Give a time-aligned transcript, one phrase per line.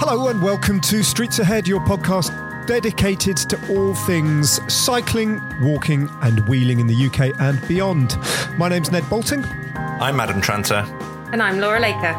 [0.00, 2.30] Hello and welcome to Streets Ahead, your podcast
[2.66, 8.16] dedicated to all things cycling, walking, and wheeling in the UK and beyond.
[8.56, 9.44] My name's Ned Boulting.
[9.74, 10.86] I'm Adam Tranter.
[11.32, 12.14] And I'm Laura Laker.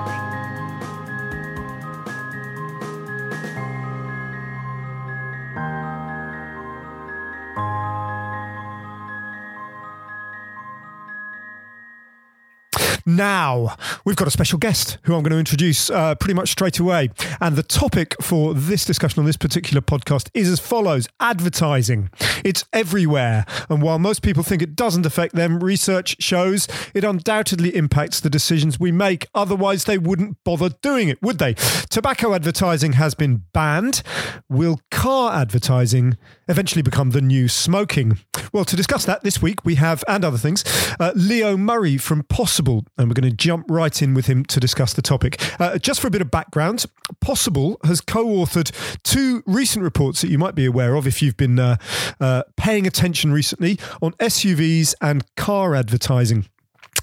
[13.19, 13.75] Now,
[14.05, 17.09] we've got a special guest who I'm going to introduce uh, pretty much straight away.
[17.41, 22.11] And the topic for this discussion on this particular podcast is as follows advertising.
[22.45, 23.43] It's everywhere.
[23.69, 28.29] And while most people think it doesn't affect them, research shows it undoubtedly impacts the
[28.29, 29.27] decisions we make.
[29.35, 31.55] Otherwise, they wouldn't bother doing it, would they?
[31.89, 34.01] Tobacco advertising has been banned.
[34.47, 36.17] Will car advertising
[36.47, 38.19] eventually become the new smoking?
[38.53, 40.63] Well, to discuss that this week, we have, and other things,
[41.01, 44.93] uh, Leo Murray from Possible we're going to jump right in with him to discuss
[44.93, 45.41] the topic.
[45.59, 46.85] Uh, just for a bit of background,
[47.19, 48.71] Possible has co authored
[49.03, 51.77] two recent reports that you might be aware of if you've been uh,
[52.19, 56.45] uh, paying attention recently on SUVs and car advertising.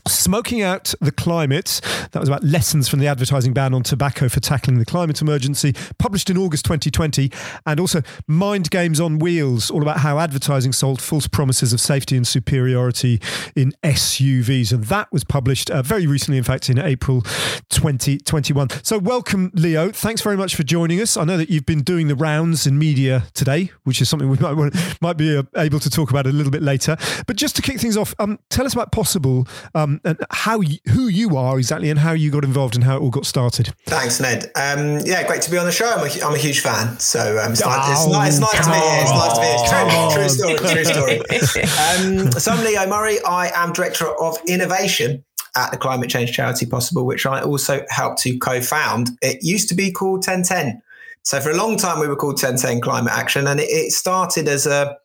[0.08, 1.80] Smoking Out the Climate,
[2.12, 5.74] that was about lessons from the advertising ban on tobacco for tackling the climate emergency,
[5.98, 7.30] published in August 2020.
[7.66, 12.16] And also Mind Games on Wheels, all about how advertising sold false promises of safety
[12.16, 13.20] and superiority
[13.54, 14.72] in SUVs.
[14.72, 17.22] And that was published uh, very recently, in fact, in April
[17.70, 18.68] 2021.
[18.82, 19.90] So, welcome, Leo.
[19.90, 21.16] Thanks very much for joining us.
[21.16, 24.38] I know that you've been doing the rounds in media today, which is something we
[24.40, 26.96] might, might be uh, able to talk about a little bit later.
[27.26, 29.46] But just to kick things off, um, tell us about Possible.
[29.74, 32.96] Um, and how you, who you are exactly and how you got involved and how
[32.96, 33.72] it all got started.
[33.86, 34.50] Thanks, Ned.
[34.54, 35.88] Um, yeah, great to be on the show.
[35.88, 38.64] I'm a, I'm a huge fan, so um, it's, oh, nice, it's, nice, it's nice
[38.64, 39.00] to be here.
[39.02, 39.66] It's nice to be here.
[39.80, 41.20] True, true story.
[41.24, 42.26] True story.
[42.26, 43.18] um, so I'm Leo Murray.
[43.24, 45.24] I am director of innovation
[45.56, 49.10] at the climate change charity Possible, which I also helped to co-found.
[49.22, 50.82] It used to be called 1010.
[51.22, 54.46] So for a long time, we were called 1010 Climate Action, and it, it started
[54.46, 54.96] as a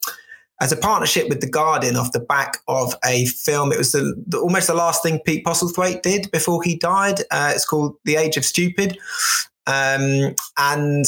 [0.61, 3.71] as a partnership with the Guardian off the back of a film.
[3.71, 7.21] It was the, the, almost the last thing Pete Postlethwaite did before he died.
[7.31, 8.97] Uh, it's called The Age of Stupid,
[9.65, 11.05] um, and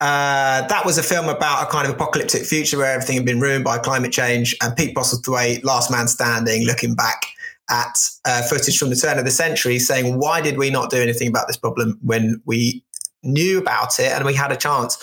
[0.00, 3.40] uh, that was a film about a kind of apocalyptic future where everything had been
[3.40, 4.54] ruined by climate change.
[4.62, 7.24] And Pete Postlethwaite, Last Man Standing, looking back
[7.70, 7.96] at
[8.26, 11.28] uh, footage from the turn of the century, saying, "Why did we not do anything
[11.28, 12.84] about this problem when we
[13.22, 14.98] knew about it and we had a chance?"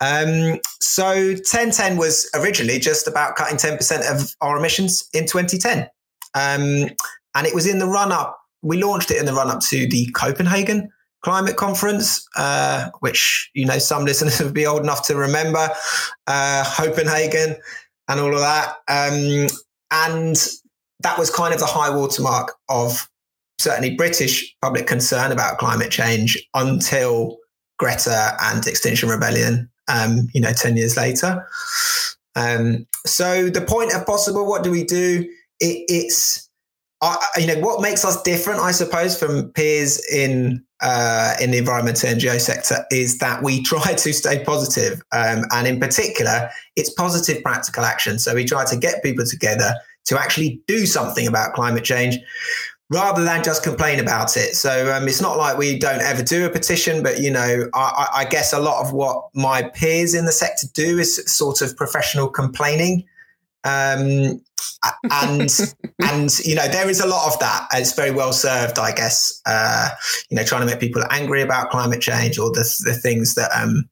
[0.00, 5.88] Um, so 1010 was originally just about cutting 10% of our emissions in 2010.
[6.34, 6.90] Um,
[7.34, 9.86] and it was in the run up, we launched it in the run up to
[9.86, 10.90] the Copenhagen
[11.22, 15.68] Climate Conference, uh, which, you know, some listeners will be old enough to remember,
[16.26, 17.56] uh, Copenhagen
[18.08, 18.76] and all of that.
[18.88, 19.48] Um,
[19.90, 20.36] and
[21.00, 23.08] that was kind of the high watermark of
[23.58, 27.38] certainly British public concern about climate change until
[27.78, 31.46] Greta and Extinction Rebellion um, you know, 10 years later.
[32.34, 35.28] Um, so the point of possible, what do we do?
[35.60, 36.48] It, it's,
[37.00, 41.58] uh, you know, what makes us different, I suppose, from peers in uh, in the
[41.58, 46.90] environmental NGO sector is that we try to stay positive, um, and in particular, it's
[46.90, 48.18] positive practical action.
[48.18, 49.74] So we try to get people together
[50.06, 52.18] to actually do something about climate change
[52.90, 54.54] rather than just complain about it.
[54.54, 58.08] So um, it's not like we don't ever do a petition, but you know, I,
[58.14, 61.76] I, guess a lot of what my peers in the sector do is sort of
[61.76, 63.04] professional complaining.
[63.64, 64.40] Um,
[65.10, 65.50] and
[66.04, 67.66] and you know there is a lot of that.
[67.74, 69.40] It's very well served, I guess.
[69.46, 69.88] Uh,
[70.30, 73.50] you know, trying to make people angry about climate change or the the things that
[73.50, 73.88] um,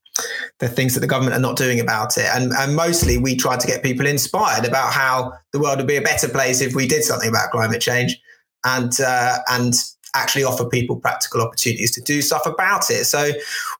[0.59, 2.27] the things that the government are not doing about it.
[2.33, 5.97] And, and mostly we try to get people inspired about how the world would be
[5.97, 8.17] a better place if we did something about climate change
[8.65, 9.73] and uh, and
[10.13, 13.05] actually offer people practical opportunities to do stuff about it.
[13.05, 13.31] So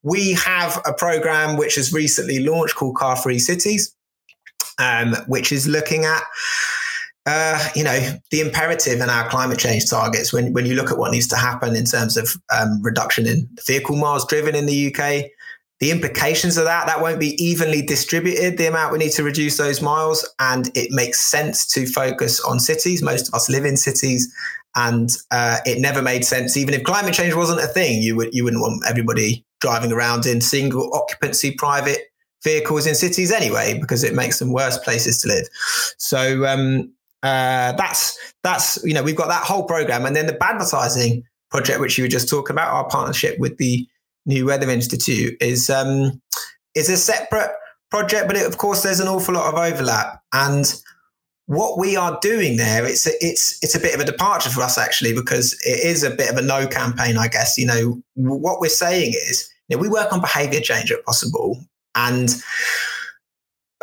[0.04, 3.96] we have a program which has recently launched called Car Free Cities,
[4.78, 6.22] um, which is looking at
[7.28, 7.98] uh, you know,
[8.30, 11.36] the imperative in our climate change targets, when, when you look at what needs to
[11.36, 15.32] happen in terms of um, reduction in vehicle miles driven in the UK,
[15.80, 19.58] the implications of that, that won't be evenly distributed, the amount we need to reduce
[19.58, 20.28] those miles.
[20.40, 23.02] And it makes sense to focus on cities.
[23.02, 24.32] Most of us live in cities.
[24.76, 28.34] And uh, it never made sense, even if climate change wasn't a thing, you would
[28.34, 32.00] you wouldn't want everybody driving around in single occupancy private
[32.44, 35.48] vehicles in cities anyway, because it makes them worse places to live.
[35.98, 36.94] So um,
[37.24, 41.80] uh, that's that's you know we've got that whole program, and then the advertising project,
[41.80, 43.88] which you were just talking about, our partnership with the
[44.26, 46.22] New Weather Institute is um,
[46.76, 47.52] is a separate
[47.92, 50.22] project, but it, of course there's an awful lot of overlap.
[50.34, 50.66] And
[51.48, 54.62] what we are doing there, it's a, it's it's a bit of a departure for
[54.62, 57.58] us actually because it is a bit of a no campaign, I guess.
[57.58, 61.60] You know what we're saying is, you know, we work on behaviour change if possible,
[61.94, 62.30] and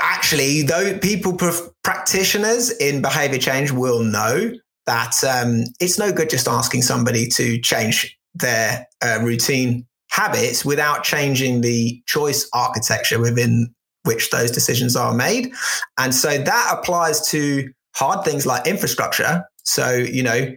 [0.01, 1.39] actually, though people
[1.85, 4.53] practitioners in behaviour change will know
[4.87, 11.05] that um, it's no good just asking somebody to change their uh, routine habits without
[11.05, 13.73] changing the choice architecture within
[14.05, 15.53] which those decisions are made.
[15.99, 19.45] And so that applies to hard things like infrastructure.
[19.65, 20.55] So, you know,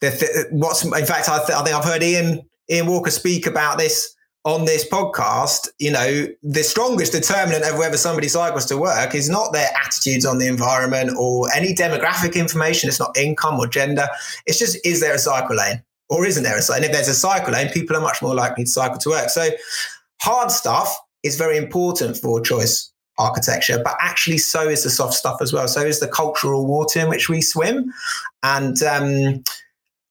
[0.00, 3.78] the, what's in fact, I, th- I think I've heard Ian Ian Walker speak about
[3.78, 4.14] this
[4.44, 5.68] on this podcast.
[5.78, 10.24] You know, the strongest determinant of whether somebody cycles to work is not their attitudes
[10.24, 12.88] on the environment or any demographic information.
[12.88, 14.08] It's not income or gender.
[14.46, 15.82] It's just is there a cycle lane?
[16.08, 16.76] or isn't there a cycle?
[16.76, 19.28] And if there's a cycle lane, people are much more likely to cycle to work.
[19.30, 19.50] So
[20.20, 25.42] hard stuff is very important for choice architecture, but actually so is the soft stuff
[25.42, 25.66] as well.
[25.68, 27.92] So is the cultural water in which we swim.
[28.42, 29.42] And um,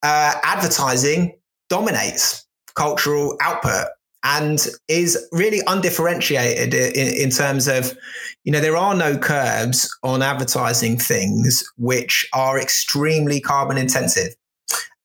[0.04, 1.38] uh, advertising
[1.70, 2.46] dominates
[2.76, 3.88] cultural output
[4.24, 7.98] and is really undifferentiated in, in, terms of,
[8.44, 14.36] you know, there are no curbs on advertising things which are extremely carbon intensive.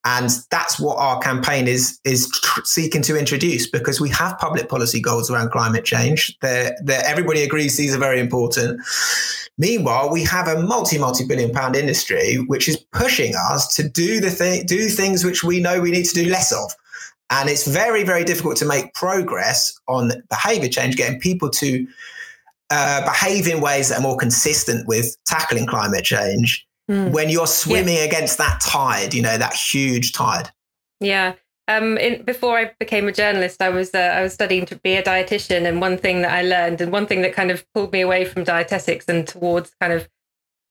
[0.04, 4.68] And that's what our campaign is is tr- seeking to introduce because we have public
[4.68, 6.36] policy goals around climate change.
[6.40, 8.80] They're, everybody agrees these are very important.
[9.58, 14.18] Meanwhile, we have a multi multi billion pound industry which is pushing us to do
[14.18, 16.74] the do things which we know we need to do less of.
[17.30, 21.86] And it's very very difficult to make progress on behavior change, getting people to
[22.70, 27.10] uh, behave in ways that are more consistent with tackling climate change mm.
[27.12, 28.04] when you're swimming yeah.
[28.04, 30.50] against that tide, you know, that huge tide.
[31.00, 31.34] Yeah.
[31.68, 34.94] Um, in, before I became a journalist, I was uh, I was studying to be
[34.94, 37.92] a dietitian, and one thing that I learned, and one thing that kind of pulled
[37.92, 40.08] me away from dietetics and towards kind of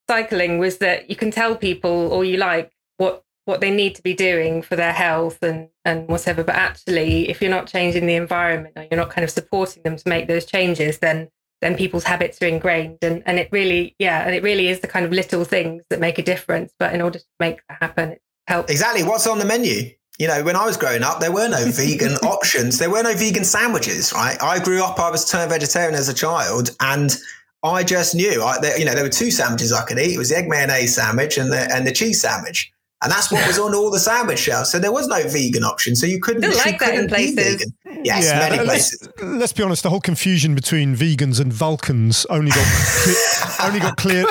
[0.09, 4.03] cycling, was that you can tell people all you like what what they need to
[4.03, 8.15] be doing for their health and and whatever, but actually, if you're not changing the
[8.15, 11.29] environment or you're not kind of supporting them to make those changes, then
[11.61, 12.97] then people's habits are ingrained.
[13.01, 15.99] And, and it really yeah and it really is the kind of little things that
[15.99, 16.73] make a difference.
[16.77, 18.71] But in order to make that happen it helps.
[18.71, 19.03] Exactly.
[19.03, 19.91] What's on the menu?
[20.19, 22.77] You know when i was growing up there were no vegan options.
[22.77, 24.41] There were no vegan sandwiches right?
[24.41, 27.15] I grew up i was turned vegetarian as a child and
[27.63, 30.15] i just knew I, there, you know there were two sandwiches i could eat.
[30.15, 32.71] It was the egg mayonnaise sandwich and the and the cheese sandwich
[33.03, 34.71] and that's what was on all the sandwich shelves.
[34.71, 35.95] So there was no vegan option.
[35.95, 36.43] So you couldn't.
[36.43, 37.71] Still like that in places.
[38.03, 39.01] Yes, yeah, many places.
[39.01, 39.83] Let's, let's, be honest.
[39.83, 44.27] The whole confusion between vegans and Vulcans only got only got cleared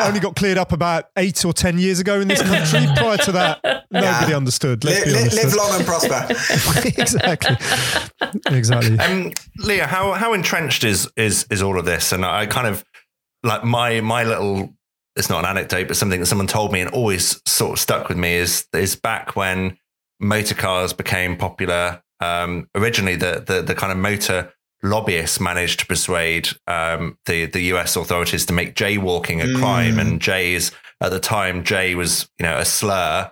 [0.00, 2.86] only got cleared up about eight or ten years ago in this country.
[2.96, 4.36] Prior to that, nobody yeah.
[4.36, 4.84] understood.
[4.84, 6.26] Let's live, live long and prosper.
[7.00, 7.56] exactly.
[8.56, 8.98] Exactly.
[8.98, 12.12] Um, Leah, how how entrenched is is is all of this?
[12.12, 12.84] And I kind of
[13.42, 14.72] like my my little
[15.16, 18.08] it's not an anecdote, but something that someone told me and always sort of stuck
[18.08, 19.78] with me is is back when
[20.20, 22.02] motor cars became popular.
[22.20, 24.52] Um, originally, the, the the kind of motor
[24.82, 27.96] lobbyists managed to persuade um, the the U.S.
[27.96, 29.58] authorities to make jaywalking a mm.
[29.58, 33.30] crime, and Jays at the time, Jay was you know a slur,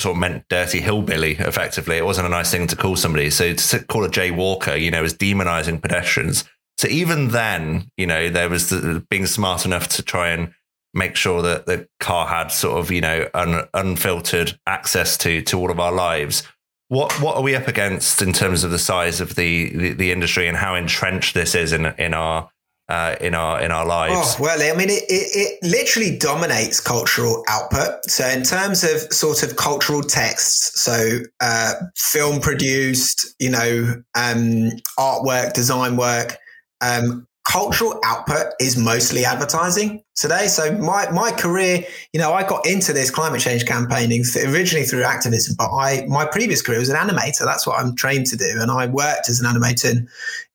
[0.00, 1.32] sort of meant dirty hillbilly.
[1.32, 3.30] Effectively, it wasn't a nice thing to call somebody.
[3.30, 6.44] So to call a jaywalker, you know, was demonizing pedestrians.
[6.78, 10.54] So even then, you know, there was the, being smart enough to try and
[10.94, 15.58] make sure that the car had sort of you know un, unfiltered access to to
[15.58, 16.42] all of our lives.
[16.88, 20.12] What what are we up against in terms of the size of the the, the
[20.12, 22.50] industry and how entrenched this is in in our
[22.90, 24.36] uh, in our in our lives?
[24.36, 28.04] Oh, well, I mean, it, it, it, literally dominates cultural output.
[28.06, 34.70] So, in terms of sort of cultural texts, so uh, film produced, you know, um,
[34.98, 36.36] artwork, design work,
[36.80, 40.46] um, cultural output is mostly advertising today.
[40.46, 45.04] So my my career, you know, I got into this climate change campaigning originally through
[45.04, 47.44] activism, but I my previous career was an animator.
[47.44, 50.08] That's what I'm trained to do, and I worked as an animator in,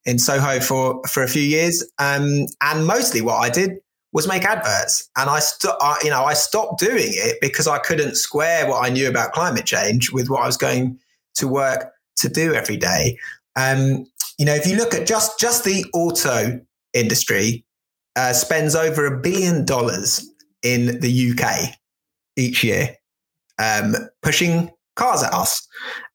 [0.06, 1.84] in Soho for for a few years.
[2.00, 3.80] Um, and mostly what I did
[4.14, 7.80] was make adverts, and I, st- I you know I stopped doing it because I
[7.80, 11.00] couldn't square what I knew about climate change with what I was going
[11.36, 13.18] to work to do every day.
[13.58, 14.06] Um,
[14.38, 16.62] you know, if you look at just just the auto
[16.96, 17.64] industry,
[18.16, 20.28] uh, spends over a billion dollars
[20.64, 21.76] in the UK
[22.36, 22.96] each year,
[23.60, 25.68] um, pushing cars at us.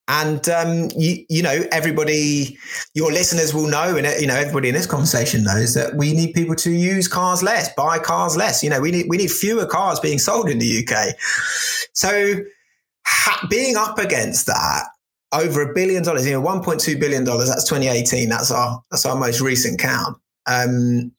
[0.09, 2.59] And um, you, you know, everybody,
[2.95, 6.35] your listeners will know, and you know, everybody in this conversation knows that we need
[6.35, 8.65] people to use cars less, buy cars less.
[8.65, 11.15] You know, we need we need fewer cars being sold in the UK.
[11.93, 12.41] So,
[13.07, 14.87] ha- being up against that
[15.33, 17.49] over a billion dollars, you know, 1.2 billion dollars.
[17.49, 18.29] That's 2018.
[18.29, 20.17] That's our that's our most recent count.
[20.47, 21.13] Um,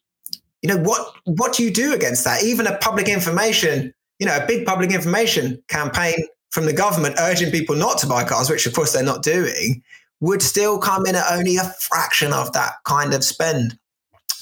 [0.61, 2.43] you know what what do you do against that?
[2.43, 6.15] Even a public information, you know, a big public information campaign
[6.51, 9.81] from the government urging people not to buy cars, which of course they're not doing,
[10.19, 13.77] would still come in at only a fraction of that kind of spend.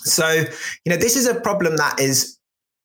[0.04, 2.38] So, you know, this is a problem that is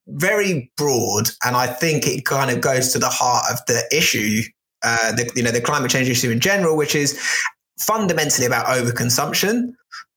[0.06, 4.42] very broad, and I think it kind of goes to the heart of the issue
[4.84, 7.18] uh, the, you know, the climate change issue in general, which is
[7.80, 9.72] fundamentally about overconsumption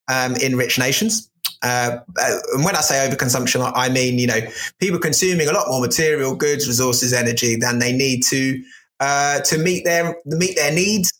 [0.08, 1.30] um, in rich nations.
[1.62, 4.40] Uh, uh, and when I say overconsumption, I mean, you know,
[4.78, 8.62] people consuming a lot more material goods, resources, energy than they need to
[9.00, 11.12] uh, to meet their meet their needs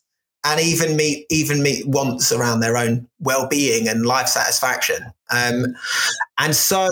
[0.45, 5.03] and even meet even meet wants around their own well-being and life satisfaction.
[5.31, 5.75] Um,
[6.39, 6.89] and so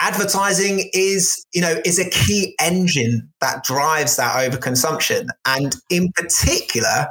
[0.00, 7.08] advertising is you know is a key engine that drives that overconsumption and in particular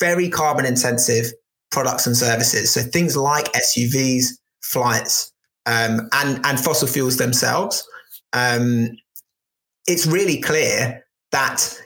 [0.00, 1.32] very carbon intensive
[1.70, 4.26] products and services so things like suvs
[4.70, 5.32] flights
[5.66, 7.86] um, and and fossil fuels themselves
[8.32, 8.88] um,
[9.86, 11.76] it's really clear that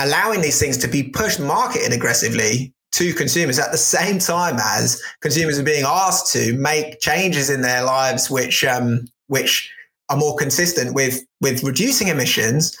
[0.00, 5.02] allowing these things to be pushed marketed aggressively to consumers at the same time as
[5.20, 9.70] consumers are being asked to make changes in their lives which um, which
[10.08, 12.76] are more consistent with with reducing emissions,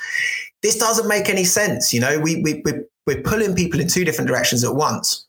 [0.62, 1.92] this doesn't make any sense.
[1.92, 5.26] You know, we we we're, we're pulling people in two different directions at once.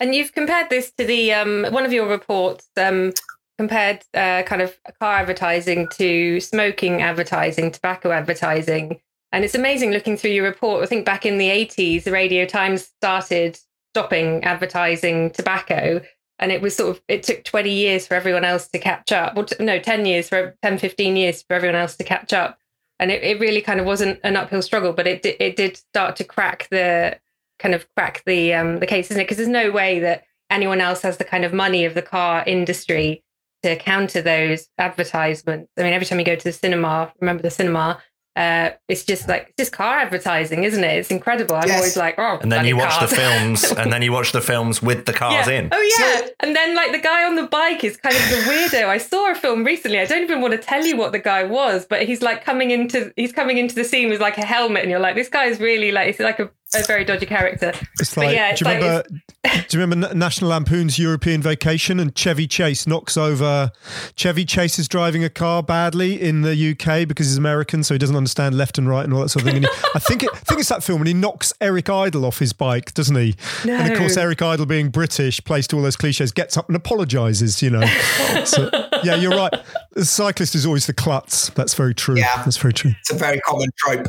[0.00, 3.12] And you've compared this to the um, one of your reports um,
[3.58, 9.00] compared uh, kind of car advertising to smoking advertising, tobacco advertising.
[9.32, 10.82] And it's amazing looking through your report.
[10.82, 13.58] I think back in the 80s, the Radio Times started
[13.92, 16.00] stopping advertising tobacco
[16.38, 19.34] and it was sort of it took 20 years for everyone else to catch up
[19.34, 22.58] well no 10 years for 10 15 years for everyone else to catch up
[22.98, 26.16] and it, it really kind of wasn't an uphill struggle but it, it did start
[26.16, 27.18] to crack the
[27.58, 30.80] kind of crack the um the case isn't it because there's no way that anyone
[30.80, 33.22] else has the kind of money of the car industry
[33.62, 37.50] to counter those advertisements i mean every time you go to the cinema remember the
[37.50, 38.00] cinema
[38.38, 40.96] uh, it's just like it's just car advertising, isn't it?
[40.96, 41.56] It's incredible.
[41.56, 41.76] I'm yes.
[41.76, 43.10] always like, oh, and then you watch cars.
[43.10, 45.58] the films, and then you watch the films with the cars yeah.
[45.58, 45.68] in.
[45.72, 48.36] Oh yeah, so, and then like the guy on the bike is kind of the
[48.48, 48.86] weirdo.
[48.86, 49.98] I saw a film recently.
[49.98, 52.70] I don't even want to tell you what the guy was, but he's like coming
[52.70, 55.46] into he's coming into the scene with like a helmet, and you're like, this guy
[55.46, 57.72] is really like it's like a a very dodgy character.
[57.98, 59.08] It's like, yeah, it's do, you like remember,
[59.68, 63.70] do you remember National Lampoon's European Vacation and Chevy Chase knocks over?
[64.16, 67.98] Chevy Chase is driving a car badly in the UK because he's American, so he
[67.98, 69.62] doesn't understand left and right and all that sort of thing.
[69.62, 72.38] He, I think it, I think it's that film, and he knocks Eric Idle off
[72.38, 73.34] his bike, doesn't he?
[73.64, 73.74] No.
[73.74, 76.76] And of course, Eric Idle, being British, plays to all those cliches, gets up and
[76.76, 77.62] apologises.
[77.62, 77.86] You know,
[78.44, 78.70] so,
[79.02, 79.52] yeah, you're right.
[79.92, 81.48] The cyclist is always the klutz.
[81.50, 82.16] That's very true.
[82.16, 82.92] Yeah, that's very true.
[83.00, 84.06] It's a very common trope.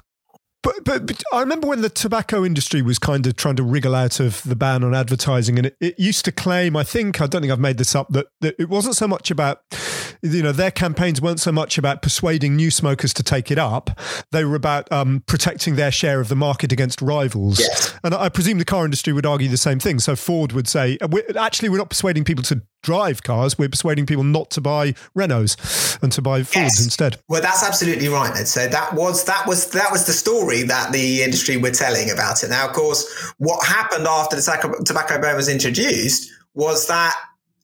[0.61, 3.95] But, but, but I remember when the tobacco industry was kind of trying to wriggle
[3.95, 7.27] out of the ban on advertising, and it, it used to claim, I think, I
[7.27, 9.61] don't think I've made this up, that, that it wasn't so much about,
[10.21, 13.97] you know, their campaigns weren't so much about persuading new smokers to take it up.
[14.31, 17.59] They were about um, protecting their share of the market against rivals.
[17.59, 17.97] Yes.
[18.03, 19.99] And I presume the car industry would argue the same thing.
[19.99, 20.97] So Ford would say,
[21.37, 26.01] actually, we're not persuading people to drive cars, we're persuading people not to buy Renaults
[26.01, 26.83] and to buy Fords yes.
[26.83, 27.17] instead.
[27.27, 28.35] Well, that's absolutely right.
[28.35, 28.47] Ed.
[28.47, 32.43] So that was that was that was the story that the industry were telling about
[32.43, 32.49] it.
[32.49, 37.15] Now, of course, what happened after the tobacco ban was introduced was that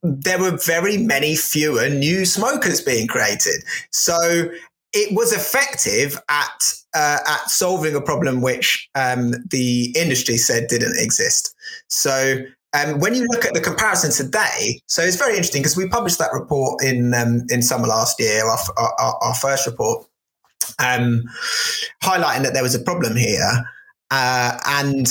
[0.03, 3.63] there were very many fewer new smokers being created.
[3.91, 4.49] So
[4.93, 10.97] it was effective at uh, at solving a problem which um, the industry said didn't
[10.97, 11.53] exist.
[11.87, 12.37] So
[12.75, 16.19] um, when you look at the comparison today, so it's very interesting because we published
[16.19, 20.05] that report in um, in summer last year, our, our, our first report,
[20.79, 21.23] um,
[22.03, 23.65] highlighting that there was a problem here,
[24.11, 25.07] uh, and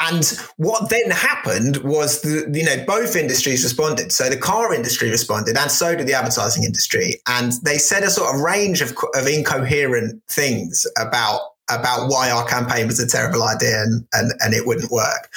[0.00, 4.12] and what then happened was, the, you know, both industries responded.
[4.12, 7.14] So the car industry responded, and so did the advertising industry.
[7.26, 12.46] And they said a sort of range of, of incoherent things about about why our
[12.46, 15.28] campaign was a terrible idea and, and, and it wouldn't work.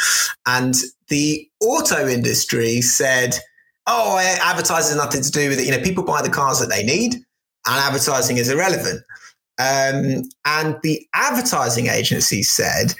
[0.45, 0.75] And
[1.09, 3.35] the auto industry said,
[3.87, 5.65] oh, advertising has nothing to do with it.
[5.65, 7.25] You know, people buy the cars that they need and
[7.65, 9.01] advertising is irrelevant.
[9.59, 12.93] Um, and the advertising agency said,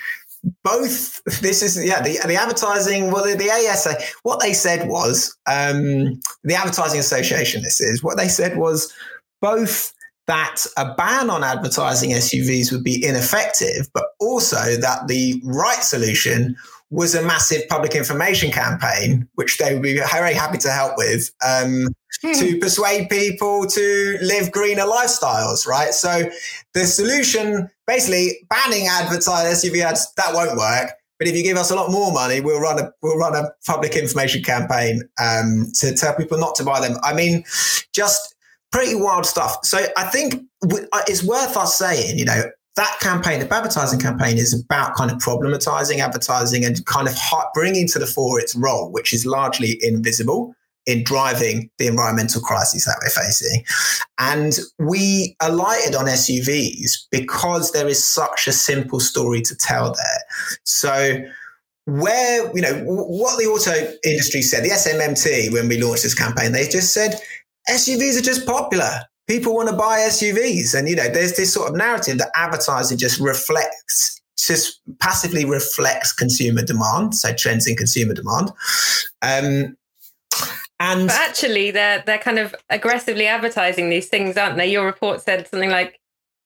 [0.64, 5.36] both this is yeah the, the advertising well the, the ASA what they said was
[5.48, 8.94] um, the advertising association this is what they said was
[9.42, 9.94] both
[10.28, 16.56] that a ban on advertising SUVs would be ineffective but also that the right solution
[16.92, 21.30] was a massive public information campaign, which they would be very happy to help with,
[21.46, 21.88] um,
[22.22, 22.34] hmm.
[22.34, 25.94] to persuade people to live greener lifestyles, right?
[25.94, 26.30] So
[26.74, 30.92] the solution, basically banning advertising SUV ads, that won't work.
[31.20, 33.52] But if you give us a lot more money, we'll run a we'll run a
[33.68, 36.98] public information campaign um, to tell people not to buy them.
[37.04, 37.44] I mean,
[37.94, 38.36] just
[38.72, 39.58] pretty wild stuff.
[39.64, 42.44] So I think uh, it's worth us saying, you know,
[42.76, 47.16] that campaign, the advertising campaign, is about kind of problematizing advertising and kind of
[47.54, 52.86] bringing to the fore its role, which is largely invisible in driving the environmental crisis
[52.86, 53.64] that we're facing.
[54.18, 60.22] And we alighted on SUVs because there is such a simple story to tell there.
[60.64, 61.18] So,
[61.86, 66.52] where, you know, what the auto industry said, the SMMT, when we launched this campaign,
[66.52, 67.20] they just said
[67.70, 70.78] SUVs are just popular people want to buy SUVs.
[70.78, 76.12] And, you know, there's this sort of narrative that advertising just reflects, just passively reflects
[76.12, 78.52] consumer demand, so trends in consumer demand.
[79.22, 79.78] Um,
[80.82, 84.72] and but actually, they're they're kind of aggressively advertising these things, aren't they?
[84.72, 86.00] Your report said something like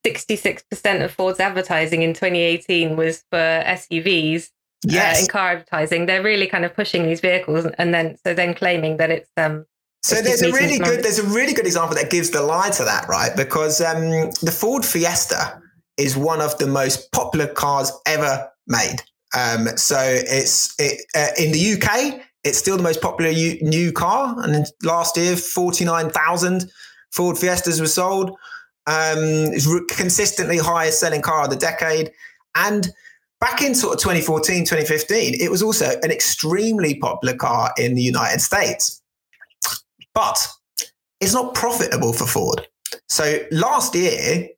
[0.06, 4.50] 66% of Ford's advertising in 2018 was for SUVs.
[4.86, 5.20] Yes.
[5.20, 8.56] Uh, in car advertising, they're really kind of pushing these vehicles, and then so then
[8.56, 9.66] claiming that it's um,
[10.04, 12.84] so there's a really good there's a really good example that gives the lie to
[12.84, 13.36] that, right?
[13.36, 15.62] Because um, the Ford Fiesta
[15.98, 18.98] is one of the most popular cars ever made.
[19.36, 23.94] Um, so it's it, uh, in the UK, it's still the most popular u- new
[23.94, 26.70] car, and last year, forty nine thousand
[27.12, 28.32] Ford Fiestas were sold.
[28.86, 32.12] Um, it's re- consistently highest selling car of the decade,
[32.56, 32.92] and
[33.40, 38.02] back in sort of 2014, 2015, it was also an extremely popular car in the
[38.02, 39.02] United States.
[40.14, 40.48] But
[41.20, 42.68] it's not profitable for Ford.
[43.10, 44.50] So last year,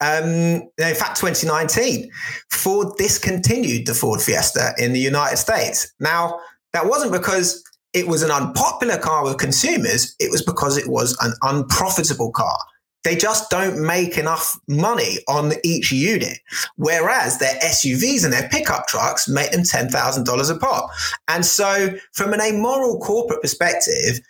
[0.00, 2.10] um, in fact, 2019,
[2.50, 5.92] Ford discontinued the Ford Fiesta in the United States.
[6.00, 6.40] Now,
[6.72, 11.16] that wasn't because it was an unpopular car with consumers, it was because it was
[11.20, 12.58] an unprofitable car.
[13.04, 16.38] They just don't make enough money on each unit.
[16.76, 20.90] Whereas their SUVs and their pickup trucks make them $10,000 a pop.
[21.28, 24.20] And so, from an amoral corporate perspective,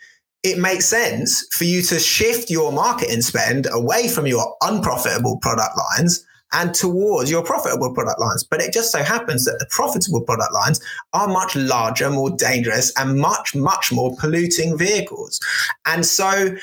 [0.44, 5.76] it makes sense for you to shift your marketing spend away from your unprofitable product
[5.76, 8.44] lines and towards your profitable product lines.
[8.44, 10.80] But it just so happens that the profitable product lines
[11.12, 15.40] are much larger, more dangerous, and much, much more polluting vehicles.
[15.87, 16.54] And so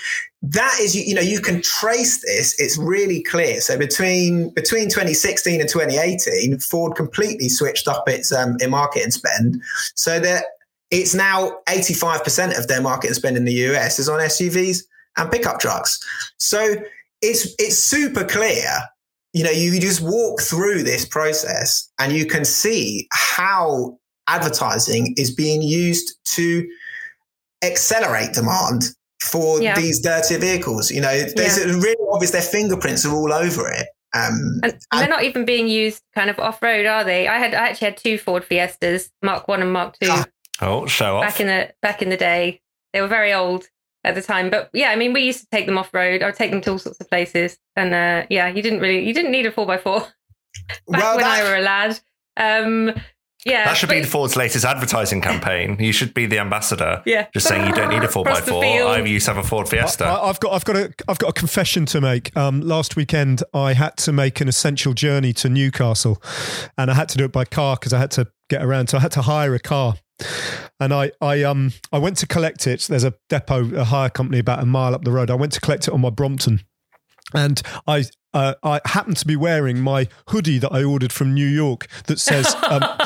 [0.44, 2.58] that is, you know, you can trace this.
[2.60, 3.62] It's really clear.
[3.62, 9.62] So between between 2016 and 2018, Ford completely switched up its um, marketing spend
[9.96, 10.46] so that
[10.92, 14.84] it's now 85% of their market spend in the US is on SUVs
[15.18, 16.00] and pickup trucks.
[16.38, 16.76] So
[17.22, 18.70] it's it's super clear.
[19.34, 25.34] You know, you just walk through this process and you can see how advertising is
[25.34, 26.68] being used to
[27.64, 28.84] accelerate demand
[29.22, 29.76] for yeah.
[29.76, 30.92] these dirty vehicles.
[30.92, 31.66] You know, there's yeah.
[31.66, 33.88] really obvious their fingerprints are all over it.
[34.14, 37.30] Um, and, and they're not even being used kind of off road, are they?
[37.30, 40.10] I had I actually had two Ford Fiestas, Mark One and Mark Two.
[40.10, 40.26] Ah,
[40.62, 41.24] Oh, show off.
[41.24, 42.62] Back in the back in the day,
[42.94, 43.68] they were very old
[44.04, 46.24] at the time, but yeah, I mean, we used to take them off road.
[46.24, 49.06] I would take them to all sorts of places, and uh, yeah, you didn't really,
[49.06, 50.00] you didn't need a four by four
[50.68, 51.46] back well, when that...
[51.46, 52.00] I were a lad.
[52.38, 52.94] Um,
[53.46, 53.96] yeah, that should but...
[53.96, 55.78] be Ford's latest advertising campaign.
[55.80, 57.02] You should be the ambassador.
[57.06, 58.64] Yeah, just saying you don't need a four by four.
[58.64, 60.06] I used to have a Ford Fiesta.
[60.06, 62.36] I, have got, I've got a, I've got a confession to make.
[62.38, 66.22] Um, last weekend, I had to make an essential journey to Newcastle,
[66.78, 68.88] and I had to do it by car because I had to get around.
[68.88, 69.96] So I had to hire a car
[70.80, 72.82] and I, I, um, I went to collect it.
[72.82, 75.30] There's a depot, a hire company about a mile up the road.
[75.30, 76.62] I went to collect it on my Brompton,
[77.34, 81.48] and I, uh, I happen to be wearing my hoodie that I ordered from New
[81.48, 82.80] York that says um,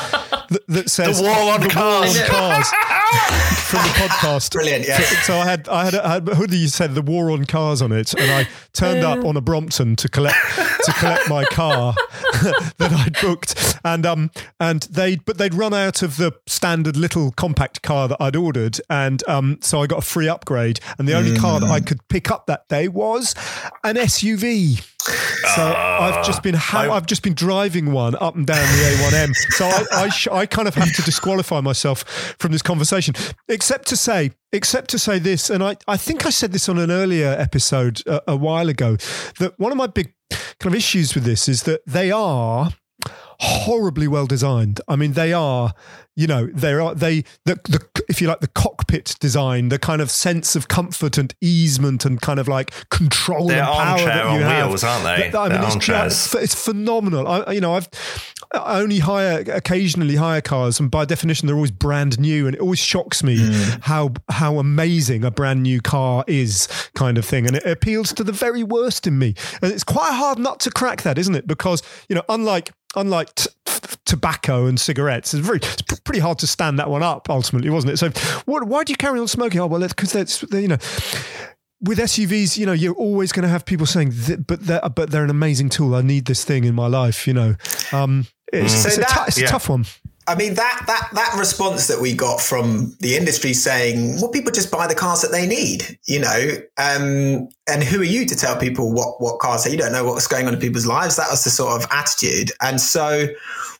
[0.50, 2.14] that, that says The war on the cars.
[2.14, 2.72] War on cars
[3.66, 4.52] from the podcast.
[4.52, 4.98] Brilliant, yeah.
[5.00, 7.30] So, so I had I had a, I had a hoodie that said the war
[7.30, 10.36] on cars on it, and I turned up on a Brompton to collect
[10.84, 11.94] to collect my car
[12.42, 17.32] that I'd booked, and um and they but they'd run out of the standard little
[17.32, 21.14] compact car that I'd ordered, and um so I got a free upgrade, and the
[21.14, 21.86] only car that I Mm.
[21.86, 23.34] could pick up that day was
[23.84, 24.82] an SUV.
[25.54, 28.82] So I've just been ha- I- I've just been driving one up and down the
[28.82, 29.34] A1M.
[29.56, 32.02] So I I, sh- I kind of have to disqualify myself
[32.40, 32.95] from this conversation,
[33.48, 36.78] except to say except to say this, and I I think I said this on
[36.78, 38.96] an earlier episode a, a while ago
[39.38, 40.14] that one of my big
[40.58, 42.70] kind of issues with this is that they are
[43.40, 44.80] horribly well designed.
[44.88, 45.72] I mean, they are,
[46.14, 50.00] you know, they are they the the if you like the cockpit design, the kind
[50.00, 54.24] of sense of comfort and easement and kind of like control They're and power that
[54.24, 54.68] you on have.
[54.68, 55.30] wheels, aren't they?
[55.30, 56.12] That- I mean, They're it's, armchairs.
[56.12, 57.26] just, it's phenomenal.
[57.28, 57.88] I, you know, I've
[58.52, 62.60] I only hire occasionally hire cars, and by definition, they're always brand new, and it
[62.60, 63.80] always shocks me Hmm.
[63.82, 68.24] how how amazing a brand new car is, kind of thing, and it appeals to
[68.24, 71.34] the very worst in me, and it's quite a hard nut to crack that, isn't
[71.34, 71.46] it?
[71.46, 76.20] Because you know, unlike unlike t- f- tobacco and cigarettes, it's very it's p- pretty
[76.20, 77.28] hard to stand that one up.
[77.28, 77.96] Ultimately, wasn't it?
[77.96, 78.10] So,
[78.44, 79.60] what, why do you carry on smoking?
[79.60, 80.78] Oh well, because that's you know
[81.82, 84.12] with SUVs, you know, you're always going to have people saying,
[84.46, 85.94] "But they're but they're an amazing tool.
[85.94, 87.56] I need this thing in my life." You know,
[87.92, 89.46] um, it's, So it's, a, tou- it's a yeah.
[89.48, 89.84] tough one.
[90.28, 94.50] I mean that that that response that we got from the industry saying, "Well, people
[94.50, 98.34] just buy the cars that they need," you know, um, and who are you to
[98.34, 99.62] tell people what what cars?
[99.64, 101.14] That you don't know what's going on in people's lives.
[101.16, 103.28] That was the sort of attitude, and so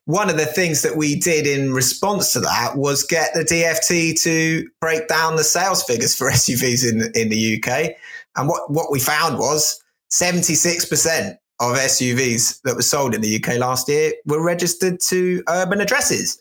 [0.05, 4.21] one of the things that we did in response to that was get the DFT
[4.23, 7.97] to break down the sales figures for SUVs in in the UK,
[8.37, 13.21] and what what we found was seventy six percent of SUVs that were sold in
[13.21, 16.39] the UK last year were registered to urban addresses.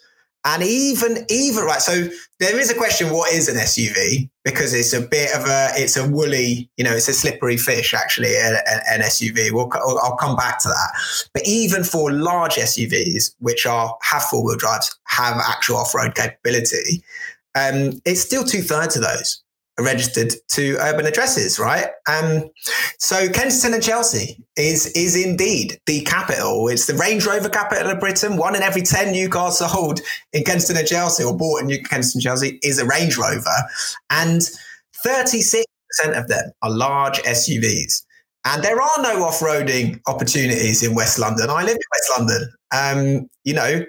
[0.48, 1.82] And even, even, right.
[1.82, 2.08] So
[2.40, 4.30] there is a question, what is an SUV?
[4.44, 7.96] Because it's a bit of a, it's a woolly, you know, it's a slippery fish,
[7.96, 9.52] actually, a- a- an SUV.
[9.52, 11.28] We'll, I'll come back to that.
[11.34, 16.14] But even for large SUVs, which are, have four wheel drives, have actual off road
[16.14, 17.04] capability,
[17.56, 19.42] um, it's still two thirds of those
[19.80, 21.88] registered to urban addresses, right?
[22.08, 22.50] Um,
[22.98, 26.68] so Kensington and Chelsea is is indeed the capital.
[26.70, 28.38] It's the Range Rover capital of Britain.
[28.38, 30.00] One in every ten new cars sold
[30.34, 33.56] in Kensington and Chelsea or bought in Kensington and Chelsea is a Range Rover,
[34.10, 34.42] and
[35.04, 38.04] thirty six percent of them are large SUVs.
[38.48, 41.50] And there are no off-roading opportunities in West London.
[41.50, 42.54] I live in West London.
[42.72, 43.84] Um, you know,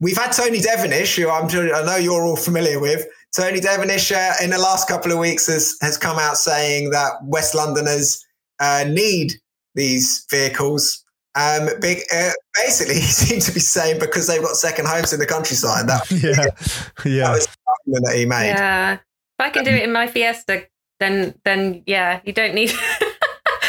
[0.00, 3.06] we've had Tony Devenish, who I'm I know you're all familiar with.
[3.34, 7.12] Tony Devenish, uh, in the last couple of weeks, has has come out saying that
[7.24, 8.24] West Londoners
[8.60, 9.34] uh, need
[9.74, 11.04] these vehicles.
[11.34, 15.20] Um, big, uh, basically, he seemed to be saying because they've got second homes in
[15.20, 15.88] the countryside.
[15.88, 16.32] That, Yeah,
[17.04, 17.30] that yeah.
[17.30, 18.48] was the argument that he made.
[18.48, 18.92] Yeah.
[18.94, 19.00] If
[19.38, 20.66] I can do it in my Fiesta,
[21.00, 22.72] then then yeah, you don't need.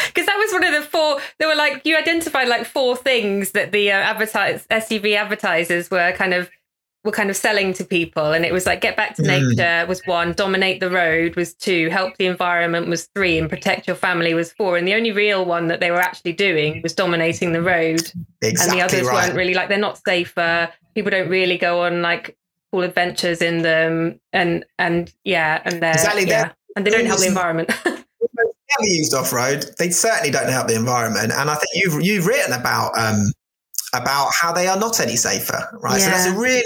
[0.08, 1.20] Because that was one of the four.
[1.38, 6.12] There were like you identified like four things that the uh, advertise SUV advertisers were
[6.12, 6.50] kind of
[7.04, 9.56] were kind of selling to people, and it was like get back to Mm.
[9.56, 13.86] nature was one, dominate the road was two, help the environment was three, and protect
[13.86, 14.76] your family was four.
[14.78, 18.00] And the only real one that they were actually doing was dominating the road
[18.42, 19.26] Exactly and the others right.
[19.26, 20.70] weren't really like they're not safer.
[20.94, 22.36] People don't really go on like
[22.72, 27.06] cool adventures in them, and and yeah, and they're Exactly, yeah, they're- and they don't
[27.06, 27.70] help the environment.
[28.80, 29.64] never used off road.
[29.78, 31.32] They certainly don't help the environment.
[31.32, 33.30] And I think you've you've written about um,
[33.92, 36.00] about how they are not any safer, right?
[36.00, 36.64] So that's a really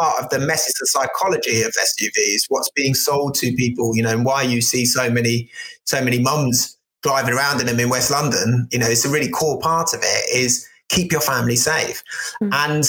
[0.00, 4.10] part of the message, the psychology of SUVs, what's being sold to people, you know,
[4.10, 5.50] and why you see so many
[5.84, 8.68] so many mums driving around in them in West London.
[8.70, 12.02] You know, it's a really core part of it is keep your family safe.
[12.42, 12.52] Mm.
[12.52, 12.84] And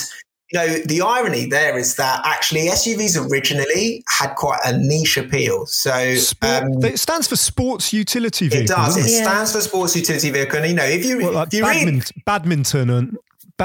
[0.52, 5.66] you know, the irony there is that actually SUVs originally had quite a niche appeal.
[5.66, 8.66] So Sport, um, it stands for sports utility vehicle.
[8.66, 9.24] It doesn't it?
[9.24, 10.60] Stands for sports utility vehicle.
[10.60, 13.18] And you know, if you Well, like if you read, badminton, badminton and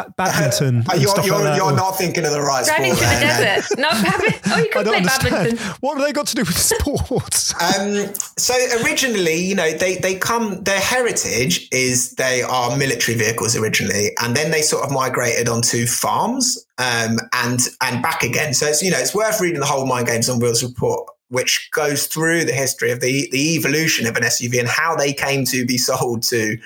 [0.04, 0.84] ba- badminton.
[0.88, 1.56] Uh, and you're, stuff you're, like that.
[1.56, 3.10] you're Or- not thinking of the right Driving sport.
[3.10, 3.78] to the there, desert.
[3.78, 4.40] No, badminton.
[4.52, 5.34] Oh, you I can don't play understand.
[5.34, 5.66] badminton.
[5.80, 7.54] What have they got to do with sports?
[7.66, 8.54] Um, so
[8.84, 10.62] originally, you know, they they come.
[10.64, 15.86] Their heritage is they are military vehicles originally, and then they sort of migrated onto
[15.86, 18.52] farms um, and and back again.
[18.54, 21.68] So it's you know it's worth reading the whole Mind Games on Wheels report, which
[21.72, 25.44] goes through the history of the the evolution of an SUV and how they came
[25.46, 26.56] to be sold to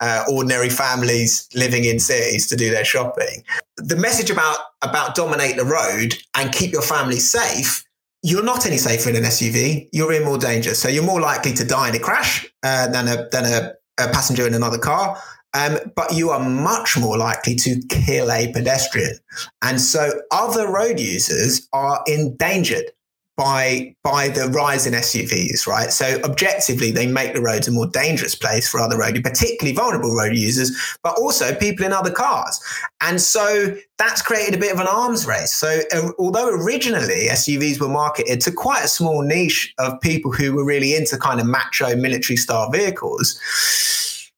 [0.00, 3.44] uh, ordinary families living in cities to do their shopping.
[3.76, 7.84] The message about about dominate the road and keep your family safe
[8.22, 9.88] you're not any safer in an SUV.
[9.92, 10.74] You're in more danger.
[10.74, 14.08] So you're more likely to die in a crash uh, than a than a, a
[14.08, 15.16] passenger in another car.
[15.54, 19.16] Um, but you are much more likely to kill a pedestrian.
[19.62, 22.92] And so other road users are endangered
[23.38, 25.92] by by the rise in SUVs, right?
[25.92, 30.14] So objectively, they make the roads a more dangerous place for other road, particularly vulnerable
[30.14, 32.60] road users, but also people in other cars.
[33.00, 35.54] And so that's created a bit of an arms race.
[35.54, 40.52] So uh, although originally SUVs were marketed to quite a small niche of people who
[40.52, 43.40] were really into kind of macho military style vehicles,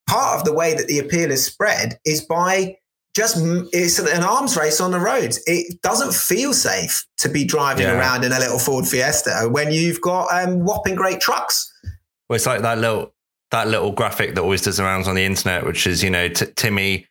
[0.06, 2.76] part of the way that the appeal is spread is by
[3.14, 3.36] just
[3.72, 5.40] it's an arms race on the roads.
[5.46, 7.98] It doesn't feel safe to be driving yeah.
[7.98, 11.72] around in a little Ford Fiesta when you've got um, whopping great trucks.
[12.28, 13.12] Well, it's like that little
[13.50, 16.46] that little graphic that always does around on the internet, which is you know t-
[16.54, 17.06] Timmy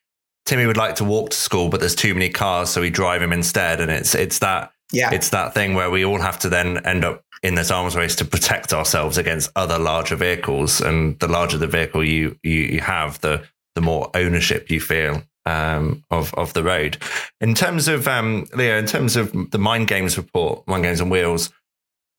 [0.45, 3.21] Timmy would like to walk to school, but there's too many cars, so we drive
[3.21, 3.81] him instead.
[3.81, 5.13] And it's it's that yeah.
[5.13, 8.15] it's that thing where we all have to then end up in this arms race
[8.17, 10.79] to protect ourselves against other larger vehicles.
[10.81, 13.43] And the larger the vehicle you you, you have, the
[13.75, 16.97] the more ownership you feel um, of of the road.
[17.41, 21.09] In terms of um, Leo, in terms of the Mind Games report, Mind Games on
[21.09, 21.51] Wheels,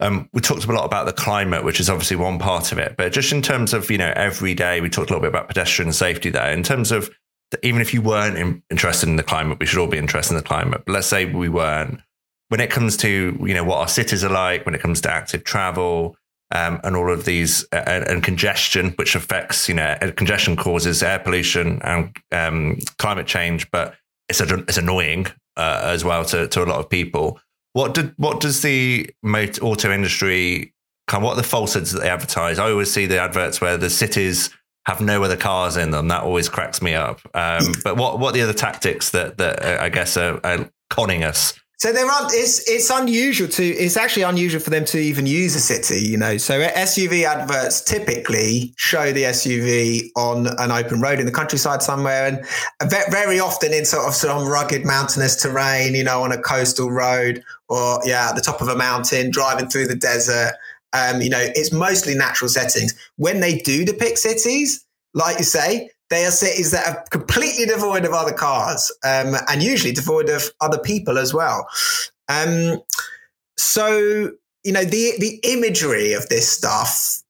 [0.00, 2.96] um, we talked a lot about the climate, which is obviously one part of it.
[2.96, 5.48] But just in terms of you know every day, we talked a little bit about
[5.48, 6.52] pedestrian safety there.
[6.52, 7.08] In terms of
[7.62, 10.38] even if you weren't in, interested in the climate, we should all be interested in
[10.38, 10.82] the climate.
[10.84, 12.00] But let's say we weren't.
[12.48, 15.10] When it comes to you know what our cities are like, when it comes to
[15.10, 16.16] active travel,
[16.52, 21.02] um, and all of these uh, and, congestion, which affects you know uh, congestion causes
[21.02, 23.94] air pollution and um, climate change, but
[24.28, 27.40] it's a, it's annoying uh, as well to to a lot of people.
[27.72, 30.74] What did what does the auto industry
[31.06, 32.58] kind what are the falsehoods that they advertise?
[32.58, 34.50] I always see the adverts where the cities
[34.86, 36.08] have no other cars in them.
[36.08, 37.20] That always cracks me up.
[37.34, 40.68] Um, but what what are the other tactics that that uh, I guess are, are
[40.88, 42.34] conning us so there aren't.
[42.34, 43.64] It's it's unusual to.
[43.64, 46.06] It's actually unusual for them to even use a city.
[46.06, 51.32] You know, so SUV adverts typically show the SUV on an open road in the
[51.32, 55.94] countryside somewhere, and very often in sort of some rugged mountainous terrain.
[55.94, 59.70] You know, on a coastal road or yeah, at the top of a mountain, driving
[59.70, 60.52] through the desert.
[60.92, 62.94] Um, you know, it's mostly natural settings.
[63.16, 68.04] When they do depict cities, like you say, they are cities that are completely devoid
[68.04, 71.66] of other cars um, and usually devoid of other people as well.
[72.28, 72.80] Um,
[73.56, 74.30] so,
[74.64, 77.22] you know, the, the imagery of this stuff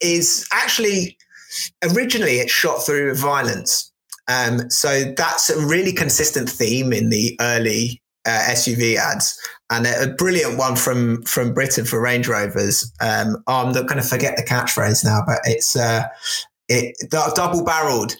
[0.00, 1.16] is actually
[1.82, 3.92] originally it's shot through violence.
[4.28, 10.04] Um, so that's a really consistent theme in the early uh, SUV ads, and a,
[10.04, 12.90] a, brilliant one from from Britain for Range Rovers.
[13.00, 16.04] Um, I'm not going to forget the catchphrase now, but it's uh,
[16.68, 18.16] it double barreled.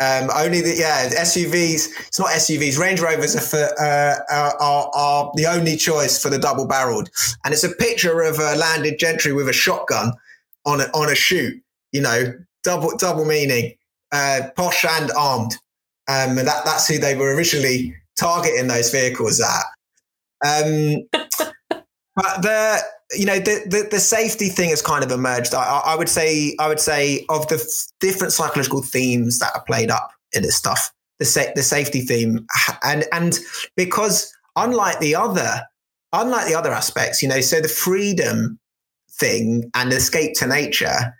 [0.00, 1.88] Um, only the yeah SUVs.
[2.08, 2.78] It's not SUVs.
[2.78, 7.08] Range Rovers are for uh, are, are the only choice for the double barreled,
[7.44, 10.12] and it's a picture of a landed gentry with a shotgun
[10.64, 11.62] on a, on a shoot.
[11.92, 12.32] You know,
[12.64, 13.74] double double meaning,
[14.10, 15.52] uh, posh and armed.
[16.08, 19.64] Um, and that that's who they were originally targeting those vehicles at.
[20.44, 21.06] Um,
[22.16, 25.54] but the you know the, the, the safety thing has kind of emerged.
[25.54, 29.64] I, I, would say I would say of the f- different psychological themes that are
[29.64, 32.46] played up in this stuff, the sa- the safety theme,
[32.82, 33.38] and and
[33.76, 35.62] because unlike the other
[36.12, 38.58] unlike the other aspects, you know, so the freedom
[39.12, 41.14] thing and escape to nature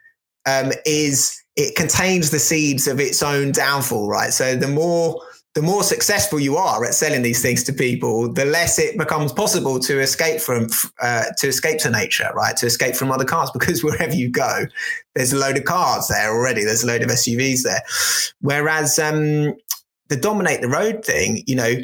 [0.47, 4.33] um, is it contains the seeds of its own downfall, right?
[4.33, 5.21] So the more
[5.55, 9.33] the more successful you are at selling these things to people, the less it becomes
[9.33, 10.69] possible to escape from
[11.01, 12.57] uh, to escape to nature, right?
[12.57, 14.65] To escape from other cars, because wherever you go,
[15.15, 16.65] there's a load of cars there already.
[16.65, 17.83] There's a load of SUVs there.
[18.41, 19.55] Whereas um,
[20.09, 21.75] the dominate the road thing, you know,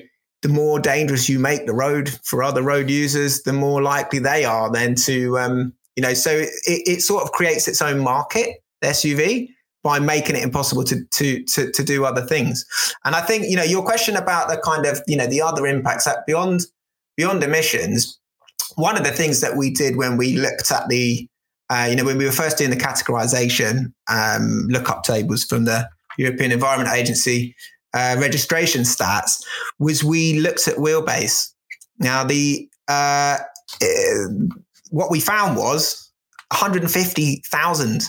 [0.41, 4.45] the more dangerous you make the road for other road users, the more likely they
[4.45, 8.63] are then to, um, you know, so it, it sort of creates its own market,
[8.81, 9.49] the SUV
[9.83, 12.65] by making it impossible to, to to to do other things.
[13.05, 15.67] And I think you know your question about the kind of you know the other
[15.67, 16.63] impacts that beyond
[17.17, 18.19] beyond emissions.
[18.75, 21.29] One of the things that we did when we looked at the
[21.71, 25.89] uh, you know when we were first doing the categorization um, lookup tables from the
[26.19, 27.55] European Environment Agency
[27.95, 29.43] uh, registration stats
[29.79, 31.53] was we looked at wheelbase.
[31.99, 33.39] Now the uh,
[33.83, 34.29] uh
[34.91, 36.11] what we found was
[36.51, 38.03] 150,000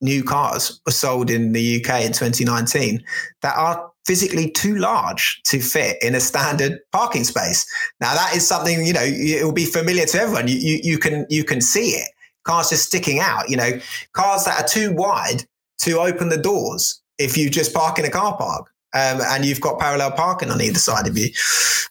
[0.00, 3.02] new cars were sold in the UK in 2019
[3.42, 7.66] that are physically too large to fit in a standard parking space.
[8.00, 10.48] Now that is something you know it will be familiar to everyone.
[10.48, 12.08] You, you, you can you can see it.
[12.44, 13.50] Cars just sticking out.
[13.50, 13.70] You know,
[14.12, 15.44] cars that are too wide
[15.78, 19.60] to open the doors if you just park in a car park um, and you've
[19.60, 21.30] got parallel parking on either side of you.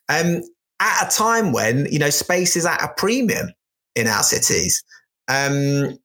[0.09, 0.41] Um,
[0.79, 3.49] at a time when you know space is at a premium
[3.95, 4.83] in our cities.
[5.27, 5.97] Um,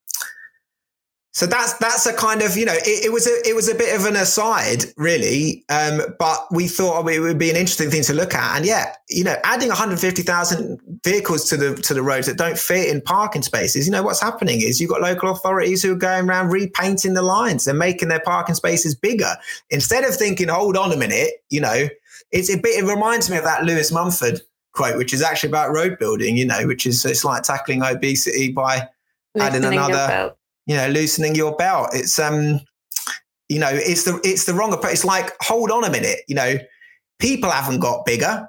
[1.33, 3.75] so that's that's a kind of you know it, it, was a it was a
[3.75, 8.03] bit of an aside really, um, but we thought it would be an interesting thing
[8.03, 8.57] to look at.
[8.57, 12.89] And yeah, you know, adding 150,000 vehicles to the to the roads that don't fit
[12.89, 16.29] in parking spaces, you know, what's happening is you've got local authorities who are going
[16.29, 19.35] around repainting the lines and making their parking spaces bigger
[19.71, 21.89] instead of thinking, hold on a minute, you know,
[22.33, 22.83] it's a bit.
[22.83, 24.41] It reminds me of that Lewis Mumford
[24.73, 26.37] quote, which is actually about road building.
[26.37, 28.89] You know, which is it's like tackling obesity by
[29.39, 30.35] adding another
[30.71, 31.91] you know, loosening your belt.
[31.93, 32.61] It's um,
[33.49, 34.93] you know, it's the it's the wrong approach.
[34.93, 36.59] It's like, hold on a minute, you know,
[37.19, 38.49] people haven't got bigger.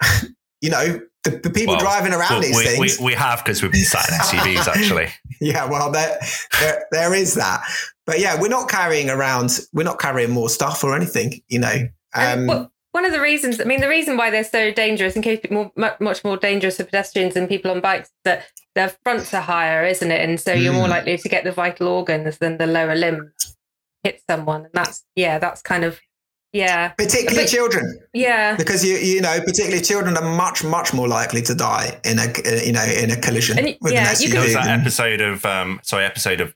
[0.62, 2.98] you know, the, the people well, driving around well, these we, things.
[2.98, 5.08] We, we have because we've been sat in SUVs actually.
[5.42, 6.18] yeah, well, there,
[6.60, 7.62] there there is that.
[8.06, 9.60] But yeah, we're not carrying around.
[9.74, 11.42] We're not carrying more stuff or anything.
[11.48, 11.88] You know.
[12.14, 15.50] Um, one of the reasons, I mean, the reason why they're so dangerous and keep
[15.50, 19.84] more, much more dangerous for pedestrians and people on bikes that their fronts are higher,
[19.84, 20.28] isn't it?
[20.28, 20.62] And so mm.
[20.62, 20.90] you're more hmm.
[20.90, 23.56] likely to get the vital organs than the lower limbs
[24.02, 24.64] hit someone.
[24.64, 26.00] And that's, yeah, that's kind of,
[26.52, 26.88] yeah.
[26.88, 28.00] Particularly bit, children.
[28.12, 28.56] Yeah.
[28.56, 32.26] Because, you you know, particularly children are much, much more likely to die in a,
[32.64, 34.30] you know, in a collision and, with yeah, an SUV.
[34.30, 36.54] There was that episode of, um, sorry, episode of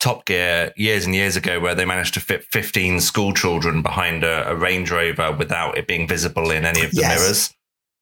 [0.00, 4.22] Top Gear years and years ago where they managed to fit 15 school children behind
[4.22, 7.20] a, a Range Rover without it being visible in any of the yes.
[7.20, 7.54] mirrors.